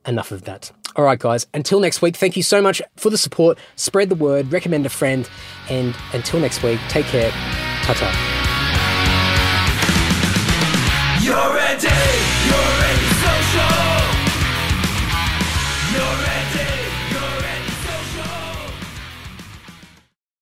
[0.05, 0.71] Enough of that.
[0.95, 3.57] All right, guys, until next week, thank you so much for the support.
[3.75, 5.29] Spread the word, recommend a friend,
[5.69, 7.31] and until next week, take care.
[7.83, 8.09] Ta ta.
[11.23, 11.87] You're ready,
[12.47, 12.90] you're ready.